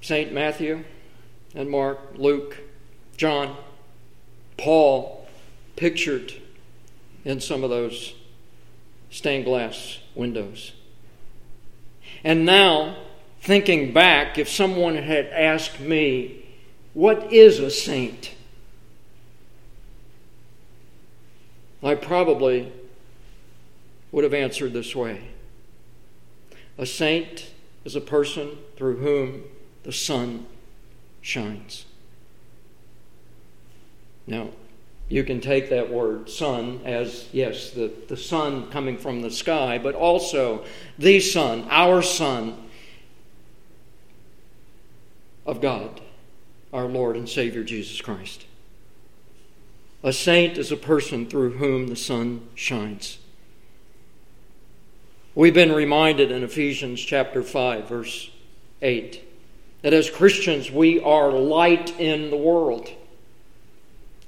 St. 0.00 0.32
Matthew 0.32 0.84
and 1.54 1.70
Mark, 1.70 1.98
Luke, 2.14 2.56
John, 3.16 3.56
Paul 4.56 5.26
pictured 5.76 6.32
in 7.24 7.40
some 7.40 7.62
of 7.64 7.70
those 7.70 8.14
stained 9.10 9.44
glass 9.44 9.98
windows. 10.14 10.72
And 12.24 12.44
now, 12.44 12.96
thinking 13.40 13.92
back, 13.92 14.38
if 14.38 14.48
someone 14.48 14.96
had 14.96 15.26
asked 15.26 15.80
me, 15.80 16.44
What 16.94 17.32
is 17.32 17.58
a 17.58 17.70
saint? 17.70 18.34
I 21.82 21.94
probably 21.94 22.72
would 24.12 24.24
have 24.24 24.34
answered 24.34 24.72
this 24.72 24.94
way 24.94 25.28
A 26.76 26.86
saint 26.86 27.50
is 27.84 27.96
a 27.96 28.00
person 28.00 28.58
through 28.76 28.96
whom 28.96 29.44
the 29.82 29.92
sun 29.92 30.46
shines. 31.20 31.84
Now, 34.26 34.50
you 35.08 35.24
can 35.24 35.40
take 35.40 35.70
that 35.70 35.90
word 35.90 36.28
sun 36.28 36.82
as, 36.84 37.28
yes, 37.32 37.70
the, 37.70 37.90
the 38.08 38.16
sun 38.16 38.70
coming 38.70 38.98
from 38.98 39.22
the 39.22 39.30
sky, 39.30 39.78
but 39.78 39.94
also 39.94 40.64
the 40.98 41.18
Son, 41.20 41.66
our 41.70 42.02
Son 42.02 42.68
of 45.46 45.62
God, 45.62 46.02
our 46.74 46.84
Lord 46.84 47.16
and 47.16 47.26
Savior 47.26 47.64
Jesus 47.64 48.02
Christ. 48.02 48.44
A 50.02 50.12
saint 50.12 50.58
is 50.58 50.70
a 50.70 50.76
person 50.76 51.26
through 51.26 51.52
whom 51.52 51.88
the 51.88 51.96
sun 51.96 52.46
shines. 52.54 53.18
We've 55.38 55.54
been 55.54 55.70
reminded 55.70 56.32
in 56.32 56.42
Ephesians 56.42 57.00
chapter 57.00 57.44
5, 57.44 57.88
verse 57.88 58.28
8, 58.82 59.22
that 59.82 59.92
as 59.92 60.10
Christians 60.10 60.68
we 60.68 60.98
are 60.98 61.30
light 61.30 62.00
in 62.00 62.30
the 62.30 62.36
world. 62.36 62.90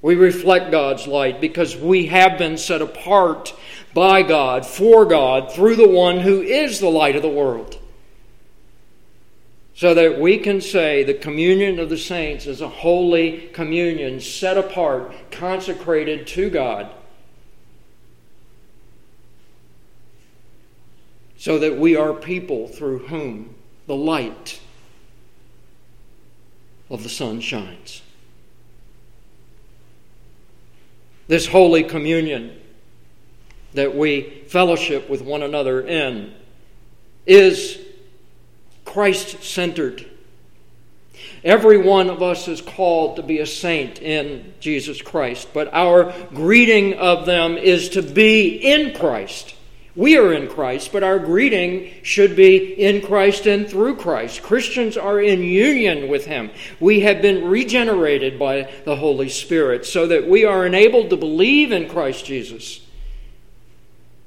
We 0.02 0.14
reflect 0.14 0.70
God's 0.70 1.08
light 1.08 1.40
because 1.40 1.76
we 1.76 2.06
have 2.06 2.38
been 2.38 2.56
set 2.56 2.80
apart 2.80 3.52
by 3.92 4.22
God, 4.22 4.64
for 4.64 5.04
God, 5.04 5.52
through 5.52 5.74
the 5.74 5.88
one 5.88 6.20
who 6.20 6.42
is 6.42 6.78
the 6.78 6.88
light 6.88 7.16
of 7.16 7.22
the 7.22 7.28
world. 7.28 7.76
So 9.74 9.94
that 9.94 10.20
we 10.20 10.38
can 10.38 10.60
say 10.60 11.02
the 11.02 11.14
communion 11.14 11.80
of 11.80 11.90
the 11.90 11.98
saints 11.98 12.46
is 12.46 12.60
a 12.60 12.68
holy 12.68 13.48
communion, 13.52 14.20
set 14.20 14.56
apart, 14.56 15.12
consecrated 15.32 16.28
to 16.28 16.50
God. 16.50 16.88
So 21.40 21.58
that 21.60 21.78
we 21.78 21.96
are 21.96 22.12
people 22.12 22.68
through 22.68 23.06
whom 23.06 23.54
the 23.86 23.96
light 23.96 24.60
of 26.90 27.02
the 27.02 27.08
sun 27.08 27.40
shines. 27.40 28.02
This 31.28 31.46
Holy 31.46 31.82
Communion 31.82 32.60
that 33.72 33.96
we 33.96 34.42
fellowship 34.48 35.08
with 35.08 35.22
one 35.22 35.42
another 35.42 35.80
in 35.80 36.34
is 37.24 37.78
Christ 38.84 39.42
centered. 39.42 40.04
Every 41.42 41.78
one 41.78 42.10
of 42.10 42.20
us 42.20 42.48
is 42.48 42.60
called 42.60 43.16
to 43.16 43.22
be 43.22 43.38
a 43.38 43.46
saint 43.46 44.02
in 44.02 44.52
Jesus 44.60 45.00
Christ, 45.00 45.48
but 45.54 45.72
our 45.72 46.12
greeting 46.34 46.98
of 46.98 47.24
them 47.24 47.56
is 47.56 47.88
to 47.90 48.02
be 48.02 48.56
in 48.56 48.94
Christ. 48.94 49.54
We 49.96 50.16
are 50.16 50.32
in 50.32 50.48
Christ, 50.48 50.92
but 50.92 51.02
our 51.02 51.18
greeting 51.18 51.92
should 52.02 52.36
be 52.36 52.56
in 52.56 53.04
Christ 53.04 53.46
and 53.46 53.68
through 53.68 53.96
Christ. 53.96 54.42
Christians 54.42 54.96
are 54.96 55.20
in 55.20 55.42
union 55.42 56.08
with 56.08 56.26
Him. 56.26 56.50
We 56.78 57.00
have 57.00 57.20
been 57.20 57.48
regenerated 57.48 58.38
by 58.38 58.70
the 58.84 58.96
Holy 58.96 59.28
Spirit 59.28 59.84
so 59.84 60.06
that 60.06 60.28
we 60.28 60.44
are 60.44 60.64
enabled 60.64 61.10
to 61.10 61.16
believe 61.16 61.72
in 61.72 61.88
Christ 61.88 62.24
Jesus. 62.24 62.80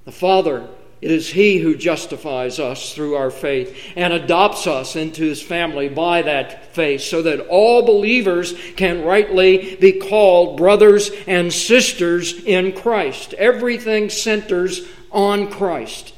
The 0.04 0.12
Father, 0.12 0.67
it 0.99 1.12
is 1.12 1.30
He 1.30 1.60
who 1.60 1.78
justifies 1.78 2.60
us 2.60 2.93
through 2.93 3.15
our 3.15 3.32
faith 3.32 3.93
and 3.95 4.12
adopts 4.12 4.67
us 4.67 4.97
into 4.97 5.23
His 5.23 5.41
family 5.41 5.88
by 5.88 6.23
that 6.23 6.73
faith 6.73 7.02
so 7.02 7.21
that 7.21 7.47
all 7.47 7.86
believers 7.86 8.54
can 8.76 9.06
rightly 9.06 9.78
be 9.78 9.93
called 9.93 10.58
brothers 10.58 11.10
and 11.26 11.54
sisters 11.54 12.43
in 12.43 12.73
Christ. 12.73 13.34
Everything 13.36 14.10
centers 14.10 14.86
on 15.13 15.49
Christ 15.49 16.13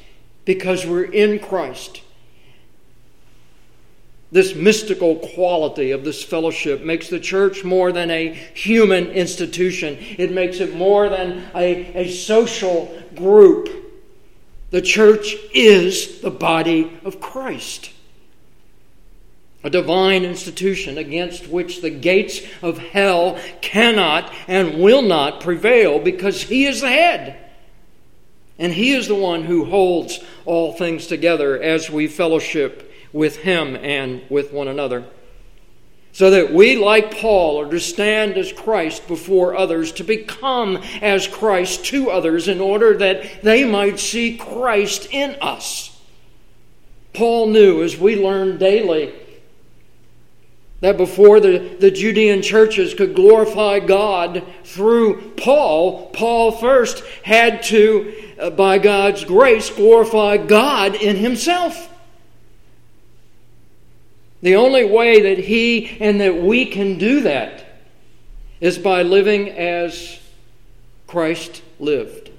because 0.45 0.85
we're 0.85 1.03
in 1.03 1.39
Christ. 1.39 2.01
This 4.31 4.55
mystical 4.55 5.15
quality 5.17 5.91
of 5.91 6.03
this 6.03 6.23
fellowship 6.23 6.81
makes 6.81 7.09
the 7.09 7.19
church 7.19 7.63
more 7.63 7.91
than 7.91 8.09
a 8.11 8.33
human 8.33 9.07
institution. 9.07 9.97
It 9.99 10.31
makes 10.31 10.59
it 10.59 10.75
more 10.75 11.09
than 11.09 11.45
a, 11.55 12.05
a 12.05 12.11
social 12.11 13.01
group. 13.15 13.69
The 14.71 14.81
church 14.81 15.35
is 15.53 16.21
the 16.21 16.31
body 16.31 16.99
of 17.05 17.21
Christ, 17.21 17.91
a 19.63 19.69
divine 19.69 20.25
institution 20.25 20.97
against 20.97 21.47
which 21.47 21.81
the 21.81 21.91
gates 21.91 22.41
of 22.61 22.77
hell 22.77 23.39
cannot 23.61 24.33
and 24.47 24.81
will 24.81 25.03
not 25.03 25.39
prevail 25.39 25.99
because 25.99 26.41
He 26.41 26.65
is 26.65 26.81
the 26.81 26.89
head. 26.89 27.44
And 28.57 28.73
He 28.73 28.93
is 28.93 29.07
the 29.07 29.15
one 29.15 29.43
who 29.43 29.65
holds 29.65 30.19
all 30.45 30.73
things 30.73 31.07
together 31.07 31.61
as 31.61 31.89
we 31.89 32.07
fellowship 32.07 32.93
with 33.11 33.37
Him 33.37 33.75
and 33.75 34.21
with 34.29 34.51
one 34.51 34.67
another. 34.67 35.05
So 36.13 36.29
that 36.29 36.53
we, 36.53 36.77
like 36.77 37.17
Paul, 37.17 37.59
are 37.59 37.69
to 37.69 37.79
stand 37.79 38.37
as 38.37 38.53
Christ 38.53 39.05
before 39.07 39.57
others, 39.57 39.91
to 39.93 40.03
become 40.05 40.77
as 41.01 41.27
Christ 41.27 41.83
to 41.87 42.09
others, 42.09 42.47
in 42.47 42.61
order 42.61 42.97
that 42.97 43.41
they 43.41 43.65
might 43.65 43.99
see 43.99 44.37
Christ 44.37 45.09
in 45.11 45.35
us. 45.41 45.91
Paul 47.11 47.47
knew, 47.47 47.83
as 47.83 47.97
we 47.97 48.15
learn 48.15 48.57
daily, 48.57 49.13
that 50.79 50.97
before 50.97 51.39
the, 51.39 51.75
the 51.79 51.91
Judean 51.91 52.41
churches 52.41 52.93
could 52.93 53.15
glorify 53.15 53.79
God 53.79 54.43
through 54.63 55.31
Paul, 55.31 56.11
Paul 56.11 56.51
first 56.51 57.03
had 57.23 57.63
to 57.63 58.24
Uh, 58.37 58.49
by 58.49 58.77
God's 58.77 59.23
grace, 59.23 59.69
glorify 59.69 60.37
God 60.37 60.95
in 60.95 61.15
himself. 61.15 61.89
The 64.41 64.55
only 64.57 64.83
way 64.83 65.21
that 65.21 65.43
he 65.45 65.97
and 66.01 66.19
that 66.19 66.35
we 66.35 66.65
can 66.65 66.97
do 66.97 67.21
that 67.21 67.65
is 68.59 68.77
by 68.77 69.03
living 69.03 69.49
as 69.49 70.19
Christ 71.07 71.61
lived. 71.79 72.29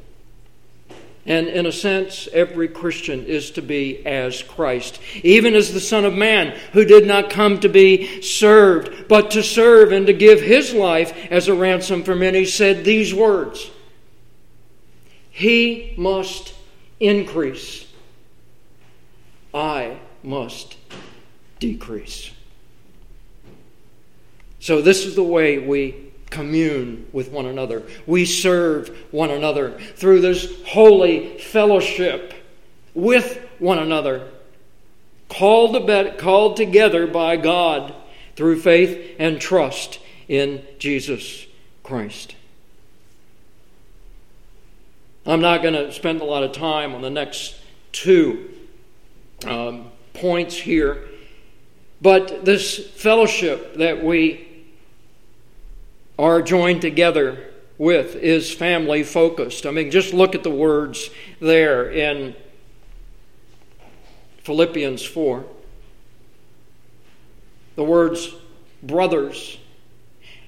And 1.25 1.49
in 1.49 1.67
a 1.67 1.73
sense, 1.73 2.29
every 2.33 2.69
Christian 2.69 3.25
is 3.25 3.51
to 3.53 3.63
be 3.63 4.07
as 4.07 4.43
Christ, 4.43 5.01
even 5.25 5.55
as 5.55 5.73
the 5.73 5.81
Son 5.81 6.05
of 6.05 6.15
Man, 6.15 6.57
who 6.73 6.85
did 6.85 7.07
not 7.07 7.31
come 7.31 7.59
to 7.61 7.69
be 7.69 8.21
served, 8.23 9.09
but 9.09 9.33
to 9.33 9.43
serve 9.43 9.91
and 9.91 10.07
to 10.07 10.13
give 10.13 10.41
his 10.41 10.73
life 10.73 11.13
as 11.31 11.49
a 11.49 11.55
ransom 11.55 12.05
for 12.05 12.15
many, 12.15 12.45
said 12.45 12.85
these 12.85 13.13
words 13.13 13.71
he 15.37 15.93
must 15.99 16.55
increase. 16.99 17.87
I 19.53 19.99
must 20.23 20.79
decrease. 21.61 22.31
So, 24.61 24.81
this 24.81 25.05
is 25.05 25.15
the 25.15 25.23
way 25.23 25.59
we 25.59 26.11
commune 26.31 27.07
with 27.13 27.31
one 27.31 27.45
another. 27.45 27.83
We 28.07 28.25
serve 28.25 28.89
one 29.11 29.29
another 29.31 29.79
through 29.79 30.23
this 30.23 30.51
holy 30.69 31.37
fellowship 31.37 32.33
with 32.95 33.39
one 33.59 33.79
another, 33.79 34.31
called, 35.29 36.17
called 36.17 36.57
together 36.57 37.07
by 37.07 37.37
God 37.37 37.95
through 38.37 38.63
faith 38.63 39.17
and 39.19 39.39
trust 39.39 39.99
in 40.29 40.65
Jesus 40.79 41.45
Christ. 41.83 42.36
I'm 45.29 45.41
not 45.41 45.61
going 45.61 45.75
to 45.75 45.91
spend 45.91 46.21
a 46.21 46.25
lot 46.25 46.45
of 46.45 46.53
time 46.53 46.95
on 46.95 47.03
the 47.03 47.11
next 47.11 47.57
two 47.91 48.49
um, 49.45 49.91
points 50.15 50.55
here, 50.55 51.09
but 52.01 52.45
this 52.45 52.79
fellowship 52.79 53.75
that 53.75 54.05
we 54.05 54.47
are 56.17 56.43
joined 56.43 56.81
together 56.81 57.53
with 57.77 58.15
is 58.15 58.55
family 58.55 59.03
focused. 59.03 59.67
I 59.67 59.73
mean, 59.73 59.91
just 59.91 60.15
look 60.15 60.37
at 60.37 60.45
the 60.45 60.51
words 60.51 61.11
there 61.41 61.91
in 61.91 62.37
Philippians 64.45 65.05
4. 65.05 65.45
The 67.75 67.85
words 67.85 68.33
brothers, 68.81 69.59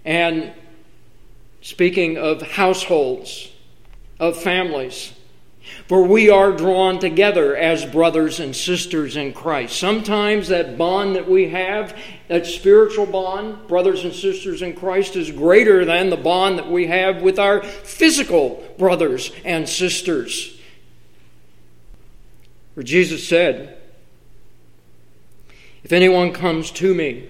and 0.04 0.52
speaking 1.62 2.16
of 2.16 2.42
households 2.42 3.50
of 4.18 4.36
families. 4.36 5.12
For 5.86 6.02
we 6.02 6.30
are 6.30 6.52
drawn 6.52 6.98
together 6.98 7.56
as 7.56 7.84
brothers 7.84 8.40
and 8.40 8.54
sisters 8.54 9.16
in 9.16 9.32
Christ. 9.32 9.78
Sometimes 9.78 10.48
that 10.48 10.78
bond 10.78 11.16
that 11.16 11.28
we 11.28 11.48
have, 11.50 11.96
that 12.28 12.46
spiritual 12.46 13.06
bond, 13.06 13.68
brothers 13.68 14.04
and 14.04 14.12
sisters 14.12 14.62
in 14.62 14.74
Christ, 14.74 15.16
is 15.16 15.30
greater 15.30 15.84
than 15.84 16.10
the 16.10 16.16
bond 16.16 16.58
that 16.58 16.70
we 16.70 16.86
have 16.86 17.22
with 17.22 17.38
our 17.38 17.62
physical 17.62 18.62
brothers 18.78 19.32
and 19.44 19.68
sisters. 19.68 20.58
For 22.74 22.82
Jesus 22.82 23.26
said, 23.26 23.76
If 25.82 25.92
anyone 25.92 26.32
comes 26.32 26.70
to 26.72 26.94
me, 26.94 27.28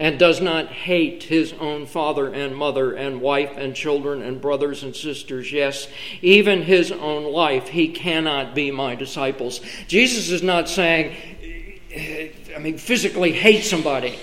and 0.00 0.18
does 0.18 0.40
not 0.40 0.68
hate 0.68 1.24
his 1.24 1.52
own 1.60 1.84
father 1.84 2.32
and 2.32 2.56
mother 2.56 2.94
and 2.94 3.20
wife 3.20 3.52
and 3.56 3.76
children 3.76 4.22
and 4.22 4.40
brothers 4.40 4.82
and 4.82 4.96
sisters, 4.96 5.52
yes, 5.52 5.88
even 6.22 6.62
his 6.62 6.90
own 6.90 7.30
life, 7.30 7.68
he 7.68 7.86
cannot 7.86 8.54
be 8.54 8.70
my 8.70 8.94
disciples. 8.94 9.60
Jesus 9.88 10.30
is 10.30 10.42
not 10.42 10.70
saying, 10.70 11.14
I 12.56 12.58
mean, 12.58 12.78
physically 12.78 13.32
hate 13.32 13.62
somebody. 13.62 14.18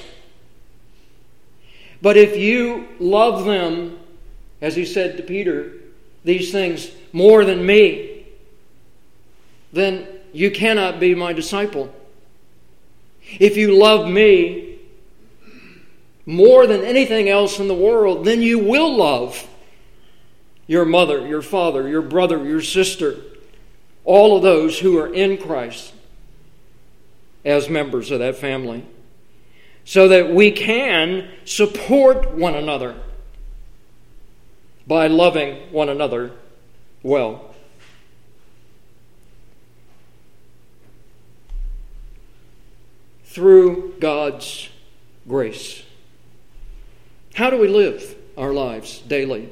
But 2.01 2.17
if 2.17 2.36
you 2.36 2.88
love 2.99 3.45
them, 3.45 3.99
as 4.59 4.75
he 4.75 4.84
said 4.84 5.17
to 5.17 5.23
Peter, 5.23 5.73
these 6.23 6.51
things 6.51 6.89
more 7.13 7.45
than 7.45 7.63
me, 7.63 8.25
then 9.71 10.07
you 10.34 10.49
cannot 10.49 10.99
be 10.99 11.13
my 11.13 11.34
disciple. 11.34 11.93
If 13.39 13.57
you 13.57 13.78
love 13.78 14.09
me, 14.09 14.66
more 16.28 16.67
than 16.67 16.84
anything 16.84 17.30
else 17.30 17.57
in 17.57 17.69
the 17.69 17.73
world, 17.73 18.25
then 18.25 18.41
you 18.41 18.59
will 18.59 18.95
love 18.95 19.47
your 20.67 20.84
mother, 20.84 21.25
your 21.25 21.41
father, 21.41 21.88
your 21.88 22.01
brother, 22.01 22.45
your 22.45 22.61
sister, 22.61 23.15
all 24.03 24.36
of 24.36 24.43
those 24.43 24.78
who 24.78 24.99
are 24.99 25.11
in 25.11 25.38
Christ 25.38 25.93
as 27.45 27.69
members 27.69 28.11
of 28.11 28.19
that 28.19 28.36
family, 28.36 28.86
so 29.86 30.09
that 30.09 30.30
we 30.30 30.51
can 30.51 31.30
support 31.45 32.32
one 32.32 32.55
another 32.55 32.95
by 34.86 35.07
loving 35.07 35.71
one 35.71 35.88
another 35.88 36.34
well. 37.03 37.55
Through 43.23 43.95
God's 44.01 44.67
grace. 45.25 45.84
How 47.38 47.51
do 47.51 47.59
we 47.59 47.67
live 47.67 48.15
our 48.35 48.51
lives 48.51 48.99
daily? 49.01 49.47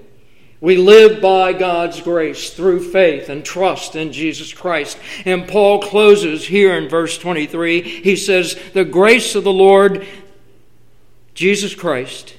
We 0.59 0.75
live 0.75 1.21
by 1.21 1.53
God's 1.53 2.01
grace 2.01 2.49
through 2.49 2.91
faith 2.91 3.29
and 3.29 3.45
trust 3.45 3.95
in 3.95 4.11
Jesus 4.11 4.51
Christ. 4.51 4.97
And 5.23 5.47
Paul 5.47 5.83
closes 5.83 6.47
here 6.47 6.75
in 6.75 6.89
verse 6.89 7.15
23. 7.19 7.81
He 7.83 8.15
says, 8.15 8.59
The 8.73 8.85
grace 8.85 9.35
of 9.35 9.43
the 9.43 9.53
Lord 9.53 10.03
Jesus 11.35 11.75
Christ 11.75 12.35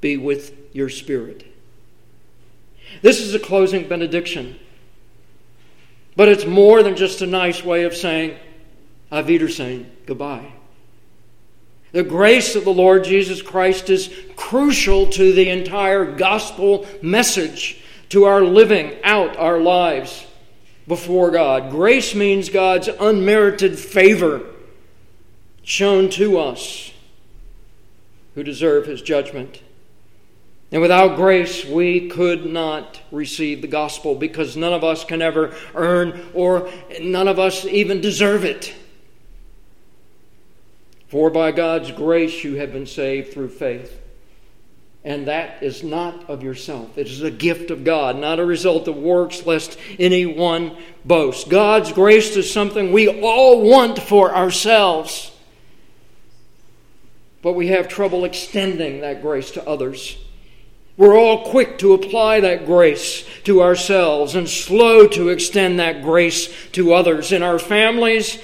be 0.00 0.16
with 0.16 0.56
your 0.72 0.88
spirit. 0.88 1.44
This 3.02 3.20
is 3.20 3.34
a 3.34 3.40
closing 3.40 3.88
benediction. 3.88 4.56
But 6.14 6.28
it's 6.28 6.46
more 6.46 6.84
than 6.84 6.94
just 6.94 7.22
a 7.22 7.26
nice 7.26 7.64
way 7.64 7.82
of 7.82 7.96
saying, 7.96 8.38
Auf 9.10 9.26
Wiedersehen, 9.26 9.90
goodbye. 10.06 10.52
The 11.94 12.02
grace 12.02 12.56
of 12.56 12.64
the 12.64 12.72
Lord 12.72 13.04
Jesus 13.04 13.40
Christ 13.40 13.88
is 13.88 14.12
crucial 14.34 15.06
to 15.10 15.32
the 15.32 15.48
entire 15.48 16.04
gospel 16.04 16.88
message, 17.00 17.80
to 18.08 18.24
our 18.24 18.42
living 18.42 18.96
out 19.04 19.36
our 19.36 19.60
lives 19.60 20.26
before 20.88 21.30
God. 21.30 21.70
Grace 21.70 22.12
means 22.16 22.48
God's 22.48 22.88
unmerited 22.88 23.78
favor 23.78 24.42
shown 25.62 26.08
to 26.10 26.40
us 26.40 26.92
who 28.34 28.42
deserve 28.42 28.86
his 28.86 29.00
judgment. 29.00 29.62
And 30.72 30.82
without 30.82 31.14
grace, 31.14 31.64
we 31.64 32.08
could 32.08 32.44
not 32.44 33.02
receive 33.12 33.62
the 33.62 33.68
gospel 33.68 34.16
because 34.16 34.56
none 34.56 34.72
of 34.72 34.82
us 34.82 35.04
can 35.04 35.22
ever 35.22 35.54
earn 35.76 36.28
or 36.34 36.68
none 37.00 37.28
of 37.28 37.38
us 37.38 37.64
even 37.64 38.00
deserve 38.00 38.44
it. 38.44 38.74
For 41.14 41.30
by 41.30 41.52
God's 41.52 41.92
grace 41.92 42.42
you 42.42 42.56
have 42.56 42.72
been 42.72 42.88
saved 42.88 43.32
through 43.32 43.50
faith. 43.50 44.00
And 45.04 45.28
that 45.28 45.62
is 45.62 45.84
not 45.84 46.28
of 46.28 46.42
yourself. 46.42 46.98
It 46.98 47.06
is 47.06 47.22
a 47.22 47.30
gift 47.30 47.70
of 47.70 47.84
God, 47.84 48.16
not 48.16 48.40
a 48.40 48.44
result 48.44 48.88
of 48.88 48.96
works, 48.96 49.46
lest 49.46 49.78
anyone 50.00 50.76
boast. 51.04 51.48
God's 51.48 51.92
grace 51.92 52.36
is 52.36 52.52
something 52.52 52.90
we 52.90 53.22
all 53.22 53.62
want 53.62 54.00
for 54.00 54.34
ourselves. 54.34 55.30
But 57.42 57.52
we 57.52 57.68
have 57.68 57.86
trouble 57.86 58.24
extending 58.24 59.02
that 59.02 59.22
grace 59.22 59.52
to 59.52 59.64
others. 59.68 60.18
We're 60.96 61.16
all 61.16 61.48
quick 61.48 61.78
to 61.78 61.94
apply 61.94 62.40
that 62.40 62.66
grace 62.66 63.24
to 63.44 63.62
ourselves 63.62 64.34
and 64.34 64.48
slow 64.48 65.06
to 65.06 65.28
extend 65.28 65.78
that 65.78 66.02
grace 66.02 66.52
to 66.72 66.92
others 66.92 67.30
in 67.30 67.44
our 67.44 67.60
families, 67.60 68.42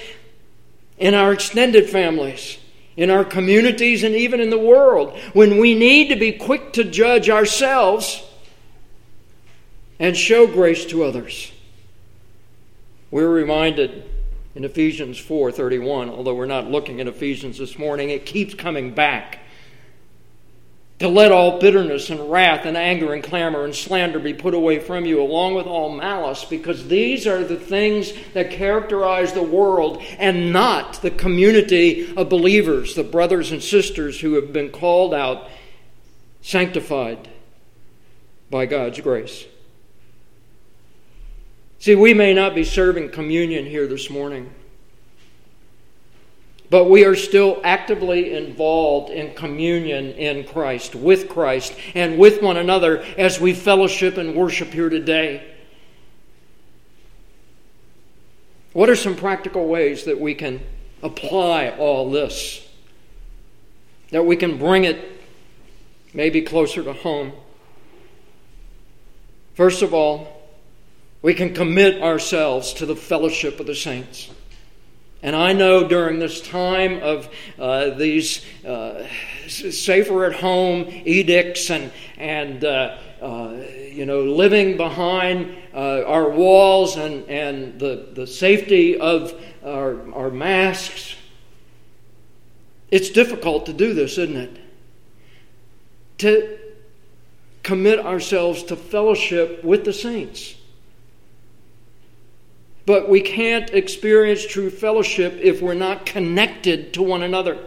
in 0.97 1.13
our 1.13 1.33
extended 1.33 1.89
families 1.89 2.59
in 2.97 3.09
our 3.09 3.23
communities, 3.23 4.03
and 4.03 4.15
even 4.15 4.39
in 4.39 4.49
the 4.49 4.57
world, 4.57 5.17
when 5.33 5.57
we 5.59 5.73
need 5.73 6.09
to 6.09 6.15
be 6.15 6.31
quick 6.31 6.73
to 6.73 6.83
judge 6.83 7.29
ourselves 7.29 8.23
and 9.99 10.17
show 10.17 10.47
grace 10.47 10.85
to 10.87 11.03
others. 11.03 11.51
We're 13.11 13.29
reminded 13.29 14.03
in 14.55 14.65
Ephesians 14.65 15.17
4:31, 15.17 16.09
although 16.09 16.33
we're 16.33 16.45
not 16.45 16.71
looking 16.71 16.99
at 16.99 17.07
Ephesians 17.07 17.57
this 17.57 17.77
morning, 17.77 18.09
it 18.09 18.25
keeps 18.25 18.53
coming 18.53 18.91
back 18.91 19.40
to 21.01 21.07
let 21.07 21.31
all 21.31 21.59
bitterness 21.59 22.11
and 22.11 22.31
wrath 22.31 22.63
and 22.63 22.77
anger 22.77 23.11
and 23.11 23.23
clamor 23.23 23.65
and 23.65 23.73
slander 23.73 24.19
be 24.19 24.35
put 24.35 24.53
away 24.53 24.77
from 24.77 25.03
you, 25.03 25.19
along 25.19 25.55
with 25.55 25.65
all 25.65 25.89
malice, 25.89 26.45
because 26.45 26.87
these 26.87 27.25
are 27.25 27.43
the 27.43 27.55
things 27.55 28.13
that 28.35 28.51
characterize 28.51 29.33
the 29.33 29.41
world 29.41 29.99
and 30.19 30.53
not 30.53 31.01
the 31.01 31.09
community 31.09 32.15
of 32.15 32.29
believers, 32.29 32.93
the 32.93 33.03
brothers 33.03 33.51
and 33.51 33.63
sisters 33.63 34.19
who 34.19 34.33
have 34.35 34.53
been 34.53 34.69
called 34.69 35.11
out, 35.11 35.49
sanctified 36.43 37.27
by 38.51 38.67
God's 38.67 39.01
grace. 39.01 39.45
See, 41.79 41.95
we 41.95 42.13
may 42.13 42.35
not 42.35 42.53
be 42.53 42.63
serving 42.63 43.09
communion 43.09 43.65
here 43.65 43.87
this 43.87 44.07
morning. 44.07 44.53
But 46.71 46.85
we 46.85 47.03
are 47.03 47.17
still 47.17 47.59
actively 47.65 48.33
involved 48.33 49.09
in 49.09 49.35
communion 49.35 50.13
in 50.13 50.45
Christ, 50.45 50.95
with 50.95 51.27
Christ, 51.27 51.75
and 51.93 52.17
with 52.17 52.41
one 52.41 52.55
another 52.55 52.99
as 53.17 53.41
we 53.41 53.53
fellowship 53.53 54.15
and 54.15 54.35
worship 54.35 54.69
here 54.69 54.87
today. 54.87 55.45
What 58.71 58.89
are 58.89 58.95
some 58.95 59.17
practical 59.17 59.67
ways 59.67 60.05
that 60.05 60.21
we 60.21 60.33
can 60.33 60.61
apply 61.03 61.71
all 61.71 62.09
this? 62.09 62.65
That 64.11 64.25
we 64.25 64.37
can 64.37 64.57
bring 64.57 64.85
it 64.85 65.21
maybe 66.13 66.41
closer 66.41 66.81
to 66.85 66.93
home? 66.93 67.33
First 69.55 69.81
of 69.81 69.93
all, 69.93 70.41
we 71.21 71.33
can 71.33 71.53
commit 71.53 72.01
ourselves 72.01 72.71
to 72.75 72.85
the 72.85 72.95
fellowship 72.95 73.59
of 73.59 73.67
the 73.67 73.75
saints. 73.75 74.29
And 75.23 75.35
I 75.35 75.53
know 75.53 75.87
during 75.87 76.19
this 76.19 76.41
time 76.41 77.01
of 77.01 77.29
uh, 77.59 77.91
these 77.91 78.43
uh, 78.65 79.05
safer 79.47 80.25
at 80.25 80.33
home 80.33 80.87
edicts 81.05 81.69
and, 81.69 81.91
and 82.17 82.65
uh, 82.65 82.97
uh 83.21 83.55
you 83.91 84.05
know, 84.05 84.21
living 84.21 84.77
behind 84.77 85.55
uh, 85.73 86.03
our 86.05 86.29
walls 86.29 86.95
and, 86.95 87.29
and 87.29 87.79
the, 87.79 88.07
the 88.13 88.25
safety 88.25 88.97
of 88.97 89.33
our, 89.63 90.11
our 90.13 90.31
masks, 90.31 91.15
it's 92.89 93.09
difficult 93.09 93.67
to 93.67 93.73
do 93.73 93.93
this, 93.93 94.17
isn't 94.17 94.37
it? 94.37 94.57
To 96.19 96.57
commit 97.63 97.99
ourselves 97.99 98.63
to 98.63 98.75
fellowship 98.75 99.63
with 99.63 99.85
the 99.85 99.93
saints. 99.93 100.55
But 102.85 103.09
we 103.09 103.21
can't 103.21 103.69
experience 103.71 104.45
true 104.45 104.69
fellowship 104.69 105.37
if 105.41 105.61
we're 105.61 105.73
not 105.73 106.05
connected 106.05 106.93
to 106.93 107.03
one 107.03 107.21
another, 107.21 107.57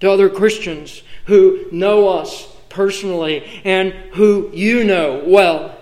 to 0.00 0.10
other 0.10 0.28
Christians 0.28 1.02
who 1.26 1.66
know 1.72 2.08
us 2.08 2.48
personally 2.68 3.62
and 3.64 3.92
who 4.14 4.50
you 4.54 4.84
know 4.84 5.24
well. 5.26 5.76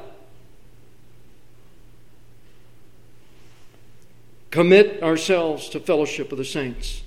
Commit 4.50 5.02
ourselves 5.02 5.68
to 5.70 5.80
fellowship 5.80 6.30
with 6.30 6.38
the 6.38 6.44
saints. 6.44 7.02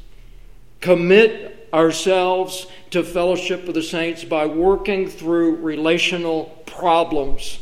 Commit 0.81 1.69
ourselves 1.73 2.67
to 2.91 3.03
fellowship 3.03 3.65
with 3.65 3.75
the 3.75 3.81
saints 3.81 4.23
by 4.23 4.45
working 4.45 5.07
through 5.07 5.55
relational 5.55 6.45
problems 6.65 7.59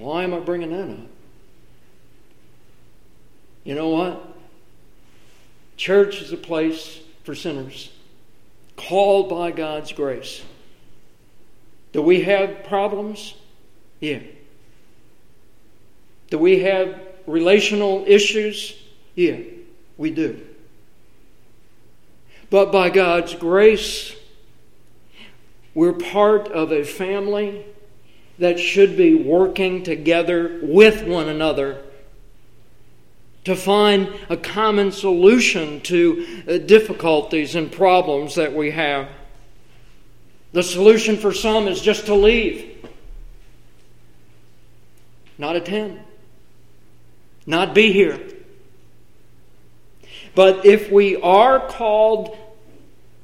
why 0.00 0.24
am 0.24 0.32
I 0.32 0.40
bringing 0.40 0.70
that 0.70 0.90
up? 0.90 1.06
You 3.64 3.74
know 3.74 3.90
what? 3.90 4.26
Church 5.76 6.22
is 6.22 6.32
a 6.32 6.36
place 6.36 7.00
for 7.24 7.34
sinners, 7.34 7.90
called 8.76 9.28
by 9.28 9.50
God's 9.50 9.92
grace. 9.92 10.42
Do 11.92 12.02
we 12.02 12.22
have 12.22 12.64
problems? 12.64 13.34
Yeah. 14.00 14.20
Do 16.30 16.38
we 16.38 16.60
have 16.60 16.98
relational 17.26 18.04
issues? 18.06 18.74
Yeah, 19.14 19.40
we 19.98 20.10
do. 20.10 20.40
But 22.48 22.72
by 22.72 22.90
God's 22.90 23.34
grace, 23.34 24.14
we're 25.74 25.92
part 25.92 26.48
of 26.48 26.72
a 26.72 26.84
family 26.84 27.66
that 28.40 28.58
should 28.58 28.96
be 28.96 29.14
working 29.14 29.82
together 29.82 30.58
with 30.62 31.06
one 31.06 31.28
another 31.28 31.82
to 33.44 33.54
find 33.54 34.08
a 34.28 34.36
common 34.36 34.90
solution 34.92 35.80
to 35.82 36.42
uh, 36.48 36.58
difficulties 36.58 37.54
and 37.54 37.70
problems 37.70 38.34
that 38.34 38.54
we 38.54 38.70
have. 38.70 39.08
The 40.52 40.62
solution 40.62 41.16
for 41.16 41.32
some 41.32 41.68
is 41.68 41.80
just 41.80 42.06
to 42.06 42.14
leave, 42.14 42.86
not 45.36 45.56
attend, 45.56 46.00
not 47.46 47.74
be 47.74 47.92
here. 47.92 48.20
But 50.34 50.64
if 50.64 50.90
we 50.90 51.16
are 51.16 51.66
called 51.68 52.36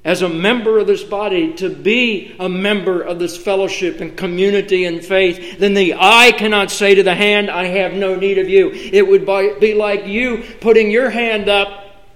as 0.06 0.22
a 0.22 0.28
member 0.28 0.78
of 0.78 0.86
this 0.86 1.02
body 1.02 1.52
to 1.54 1.68
be 1.68 2.36
a 2.38 2.48
member 2.48 3.02
of 3.02 3.18
this 3.18 3.36
fellowship 3.36 4.00
and 4.00 4.16
community 4.16 4.84
and 4.84 5.04
faith, 5.04 5.58
then 5.58 5.74
the 5.74 5.94
eye 5.98 6.32
cannot 6.38 6.70
say 6.70 6.94
to 6.94 7.02
the 7.02 7.14
hand, 7.14 7.50
I 7.50 7.64
have 7.64 7.92
no 7.92 8.14
need 8.14 8.38
of 8.38 8.48
you. 8.48 8.70
It 8.70 9.04
would 9.06 9.26
be 9.58 9.74
like 9.74 10.06
you 10.06 10.44
putting 10.60 10.92
your 10.92 11.10
hand 11.10 11.48
up 11.48 12.06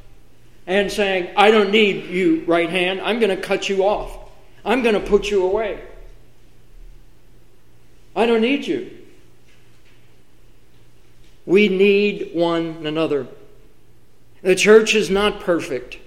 and 0.69 0.91
saying, 0.91 1.35
I 1.37 1.51
don't 1.51 1.73
need 1.73 2.05
you, 2.05 2.45
right 2.47 2.71
hand. 2.71 3.01
I'm 3.01 3.19
going 3.19 3.37
to 3.37 3.43
cut 3.43 3.69
you 3.69 3.83
off. 3.83 4.17
I'm 4.65 4.85
going 4.85 4.95
to 4.95 5.01
put 5.01 5.29
you 5.29 5.45
away. 5.45 5.83
I 8.15 8.25
don't 8.25 8.41
need 8.41 8.69
you. 8.69 8.99
We 11.45 11.69
need 11.69 12.31
one 12.35 12.87
another. 12.87 13.27
The 14.43 14.55
church 14.55 14.95
is 14.95 15.11
not 15.11 15.41
perfect. 15.41 15.99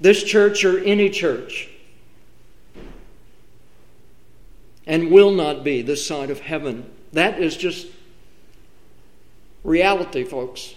This 0.00 0.22
church 0.22 0.64
or 0.64 0.78
any 0.78 1.10
church. 1.10 1.68
And 4.86 5.10
will 5.10 5.30
not 5.30 5.64
be 5.64 5.82
this 5.82 6.06
side 6.06 6.30
of 6.30 6.40
heaven. 6.40 6.90
That 7.12 7.40
is 7.40 7.56
just 7.56 7.86
reality, 9.62 10.24
folks 10.24 10.74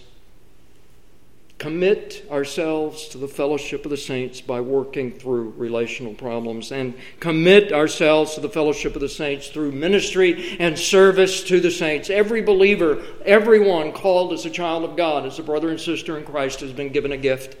commit 1.58 2.24
ourselves 2.30 3.08
to 3.08 3.18
the 3.18 3.26
fellowship 3.26 3.84
of 3.84 3.90
the 3.90 3.96
saints 3.96 4.40
by 4.40 4.60
working 4.60 5.10
through 5.10 5.52
relational 5.56 6.14
problems 6.14 6.70
and 6.70 6.94
commit 7.18 7.72
ourselves 7.72 8.34
to 8.34 8.40
the 8.40 8.48
fellowship 8.48 8.94
of 8.94 9.00
the 9.00 9.08
saints 9.08 9.48
through 9.48 9.72
ministry 9.72 10.56
and 10.60 10.78
service 10.78 11.42
to 11.42 11.58
the 11.58 11.70
saints. 11.70 12.10
Every 12.10 12.42
believer, 12.42 13.02
everyone 13.24 13.92
called 13.92 14.32
as 14.32 14.46
a 14.46 14.50
child 14.50 14.84
of 14.84 14.96
God, 14.96 15.26
as 15.26 15.40
a 15.40 15.42
brother 15.42 15.68
and 15.68 15.80
sister 15.80 16.16
in 16.16 16.24
Christ, 16.24 16.60
has 16.60 16.72
been 16.72 16.90
given 16.90 17.10
a 17.10 17.16
gift. 17.16 17.56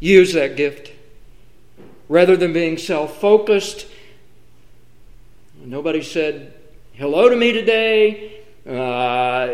Use 0.00 0.34
that 0.34 0.56
gift. 0.56 0.92
Rather 2.08 2.36
than 2.36 2.52
being 2.52 2.78
self 2.78 3.20
focused, 3.20 3.86
nobody 5.58 6.02
said 6.02 6.54
hello 6.94 7.28
to 7.28 7.36
me 7.36 7.52
today. 7.52 8.44
Uh, 8.66 9.46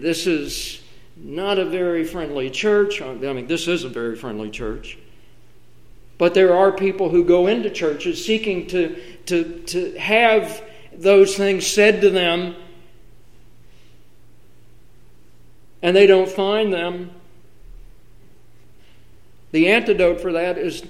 this 0.00 0.26
is 0.26 0.82
not 1.16 1.58
a 1.58 1.64
very 1.64 2.04
friendly 2.04 2.50
church. 2.50 3.02
I 3.02 3.14
mean, 3.14 3.46
this 3.46 3.68
is 3.68 3.84
a 3.84 3.88
very 3.88 4.16
friendly 4.16 4.50
church. 4.50 4.98
But 6.18 6.34
there 6.34 6.54
are 6.54 6.72
people 6.72 7.08
who 7.08 7.24
go 7.24 7.46
into 7.46 7.70
churches 7.70 8.24
seeking 8.24 8.66
to, 8.68 9.00
to, 9.26 9.60
to 9.68 9.98
have 9.98 10.62
those 10.92 11.36
things 11.36 11.66
said 11.66 12.02
to 12.02 12.10
them, 12.10 12.56
and 15.82 15.96
they 15.96 16.06
don't 16.06 16.28
find 16.28 16.72
them. 16.72 17.10
The 19.52 19.68
antidote 19.68 20.20
for 20.20 20.32
that 20.32 20.58
is 20.58 20.84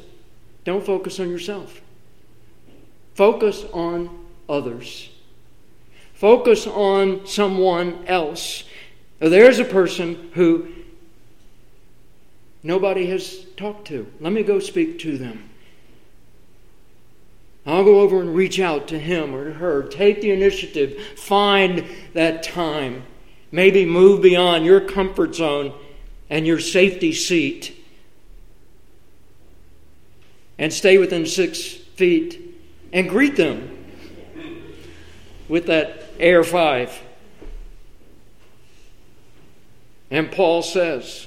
don't 0.65 0.85
focus 0.85 1.19
on 1.21 1.31
yourself, 1.31 1.81
focus 3.15 3.65
on 3.73 4.27
others. 4.49 5.11
Focus 6.21 6.67
on 6.67 7.27
someone 7.27 8.05
else. 8.07 8.65
There's 9.21 9.59
a 9.59 9.65
person 9.65 10.31
who 10.35 10.69
nobody 12.63 13.07
has 13.07 13.47
talked 13.57 13.87
to. 13.87 14.07
Let 14.21 14.35
me 14.35 14.43
go 14.43 14.59
speak 14.59 14.99
to 14.99 15.17
them. 15.17 15.49
I'll 17.65 17.85
go 17.85 18.01
over 18.01 18.21
and 18.21 18.35
reach 18.35 18.61
out 18.61 18.87
to 18.89 18.99
him 18.99 19.35
or 19.35 19.45
to 19.45 19.55
her. 19.55 19.83
Take 19.85 20.21
the 20.21 20.31
initiative. 20.31 21.03
Find 21.17 21.87
that 22.13 22.43
time. 22.43 23.05
Maybe 23.51 23.87
move 23.87 24.21
beyond 24.21 24.67
your 24.67 24.83
comfort 24.83 25.35
zone 25.35 25.73
and 26.29 26.47
your 26.47 26.61
safety 26.61 27.15
seat 27.15 27.80
and 30.61 30.71
stay 30.71 30.99
within 30.99 31.25
six 31.25 31.73
feet 31.73 32.39
and 32.93 33.09
greet 33.09 33.35
them 33.35 33.79
with 35.49 35.67
that 35.67 36.05
Air 36.19 36.45
5. 36.45 37.03
And 40.11 40.31
Paul 40.31 40.63
says, 40.63 41.27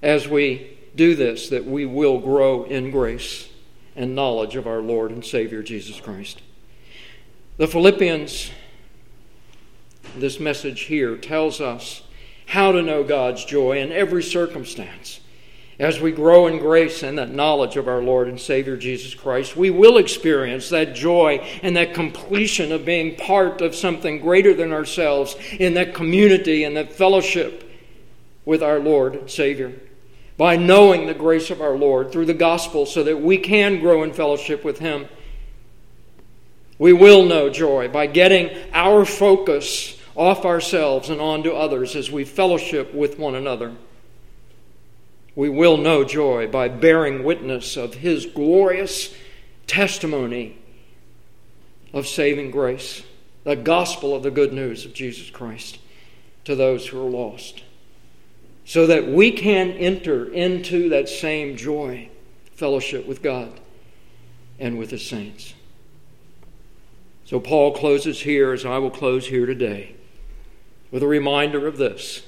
as 0.00 0.28
we 0.28 0.78
do 0.94 1.16
this, 1.16 1.48
that 1.48 1.64
we 1.64 1.84
will 1.86 2.20
grow 2.20 2.64
in 2.64 2.92
grace 2.92 3.48
and 3.96 4.14
knowledge 4.14 4.54
of 4.54 4.68
our 4.68 4.80
Lord 4.80 5.10
and 5.10 5.24
Savior 5.24 5.60
Jesus 5.62 5.98
Christ. 5.98 6.40
The 7.56 7.66
Philippians, 7.66 8.52
this 10.16 10.38
message 10.38 10.82
here, 10.82 11.16
tells 11.16 11.60
us 11.60 12.02
how 12.46 12.70
to 12.70 12.80
know 12.80 13.02
God's 13.02 13.44
joy 13.44 13.80
in 13.80 13.90
every 13.90 14.22
circumstance. 14.22 15.20
As 15.80 15.98
we 15.98 16.12
grow 16.12 16.46
in 16.46 16.58
grace 16.58 17.02
and 17.02 17.16
that 17.16 17.32
knowledge 17.32 17.78
of 17.78 17.88
our 17.88 18.02
Lord 18.02 18.28
and 18.28 18.38
Savior 18.38 18.76
Jesus 18.76 19.14
Christ, 19.14 19.56
we 19.56 19.70
will 19.70 19.96
experience 19.96 20.68
that 20.68 20.94
joy 20.94 21.38
and 21.62 21.74
that 21.74 21.94
completion 21.94 22.70
of 22.70 22.84
being 22.84 23.16
part 23.16 23.62
of 23.62 23.74
something 23.74 24.20
greater 24.20 24.52
than 24.52 24.74
ourselves 24.74 25.36
in 25.58 25.72
that 25.74 25.94
community 25.94 26.64
and 26.64 26.76
that 26.76 26.92
fellowship 26.92 27.66
with 28.44 28.62
our 28.62 28.78
Lord 28.78 29.14
and 29.14 29.30
Savior. 29.30 29.72
By 30.36 30.56
knowing 30.56 31.06
the 31.06 31.14
grace 31.14 31.50
of 31.50 31.62
our 31.62 31.78
Lord 31.78 32.12
through 32.12 32.26
the 32.26 32.34
gospel 32.34 32.84
so 32.84 33.02
that 33.04 33.22
we 33.22 33.38
can 33.38 33.80
grow 33.80 34.02
in 34.02 34.12
fellowship 34.12 34.62
with 34.62 34.80
Him. 34.80 35.08
We 36.78 36.92
will 36.92 37.24
know 37.24 37.48
joy 37.48 37.88
by 37.88 38.06
getting 38.06 38.54
our 38.74 39.06
focus 39.06 39.98
off 40.14 40.44
ourselves 40.44 41.08
and 41.08 41.22
onto 41.22 41.52
others 41.52 41.96
as 41.96 42.10
we 42.10 42.26
fellowship 42.26 42.92
with 42.92 43.18
one 43.18 43.34
another 43.34 43.74
we 45.34 45.48
will 45.48 45.76
know 45.76 46.04
joy 46.04 46.46
by 46.48 46.68
bearing 46.68 47.24
witness 47.24 47.76
of 47.76 47.94
His 47.94 48.26
glorious 48.26 49.14
testimony 49.66 50.58
of 51.92 52.06
saving 52.06 52.50
grace, 52.50 53.02
the 53.44 53.56
gospel 53.56 54.14
of 54.14 54.22
the 54.22 54.30
good 54.30 54.52
news 54.52 54.84
of 54.84 54.94
Jesus 54.94 55.30
Christ 55.30 55.78
to 56.44 56.54
those 56.54 56.88
who 56.88 57.00
are 57.00 57.10
lost, 57.10 57.62
so 58.64 58.86
that 58.86 59.08
we 59.08 59.30
can 59.30 59.70
enter 59.72 60.30
into 60.32 60.88
that 60.88 61.08
same 61.08 61.56
joy, 61.56 62.08
fellowship 62.54 63.06
with 63.06 63.22
God 63.22 63.60
and 64.58 64.78
with 64.78 64.90
His 64.90 65.06
saints. 65.06 65.54
So 67.24 67.38
Paul 67.38 67.72
closes 67.72 68.22
here, 68.22 68.52
as 68.52 68.66
I 68.66 68.78
will 68.78 68.90
close 68.90 69.28
here 69.28 69.46
today, 69.46 69.94
with 70.90 71.02
a 71.02 71.06
reminder 71.06 71.68
of 71.68 71.76
this 71.76 72.24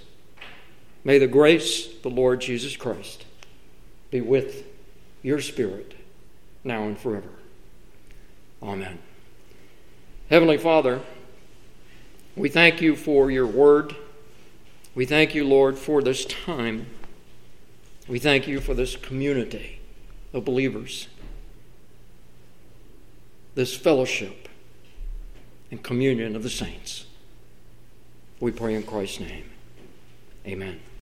May 1.04 1.18
the 1.18 1.26
grace 1.26 1.86
of 1.86 2.02
the 2.02 2.10
Lord 2.10 2.40
Jesus 2.40 2.76
Christ 2.76 3.24
be 4.10 4.20
with 4.20 4.64
your 5.22 5.40
spirit 5.40 5.94
now 6.64 6.84
and 6.84 6.98
forever. 6.98 7.28
Amen. 8.62 8.98
Heavenly 10.30 10.58
Father, 10.58 11.00
we 12.36 12.48
thank 12.48 12.80
you 12.80 12.94
for 12.96 13.30
your 13.30 13.46
word. 13.46 13.96
We 14.94 15.06
thank 15.06 15.34
you, 15.34 15.44
Lord, 15.44 15.76
for 15.76 16.02
this 16.02 16.24
time. 16.24 16.86
We 18.06 18.18
thank 18.18 18.46
you 18.46 18.60
for 18.60 18.74
this 18.74 18.96
community 18.96 19.80
of 20.32 20.44
believers, 20.44 21.08
this 23.54 23.74
fellowship 23.74 24.48
and 25.70 25.82
communion 25.82 26.36
of 26.36 26.42
the 26.42 26.50
saints. 26.50 27.06
We 28.38 28.52
pray 28.52 28.74
in 28.74 28.82
Christ's 28.82 29.20
name. 29.20 29.50
Amen. 30.46 30.80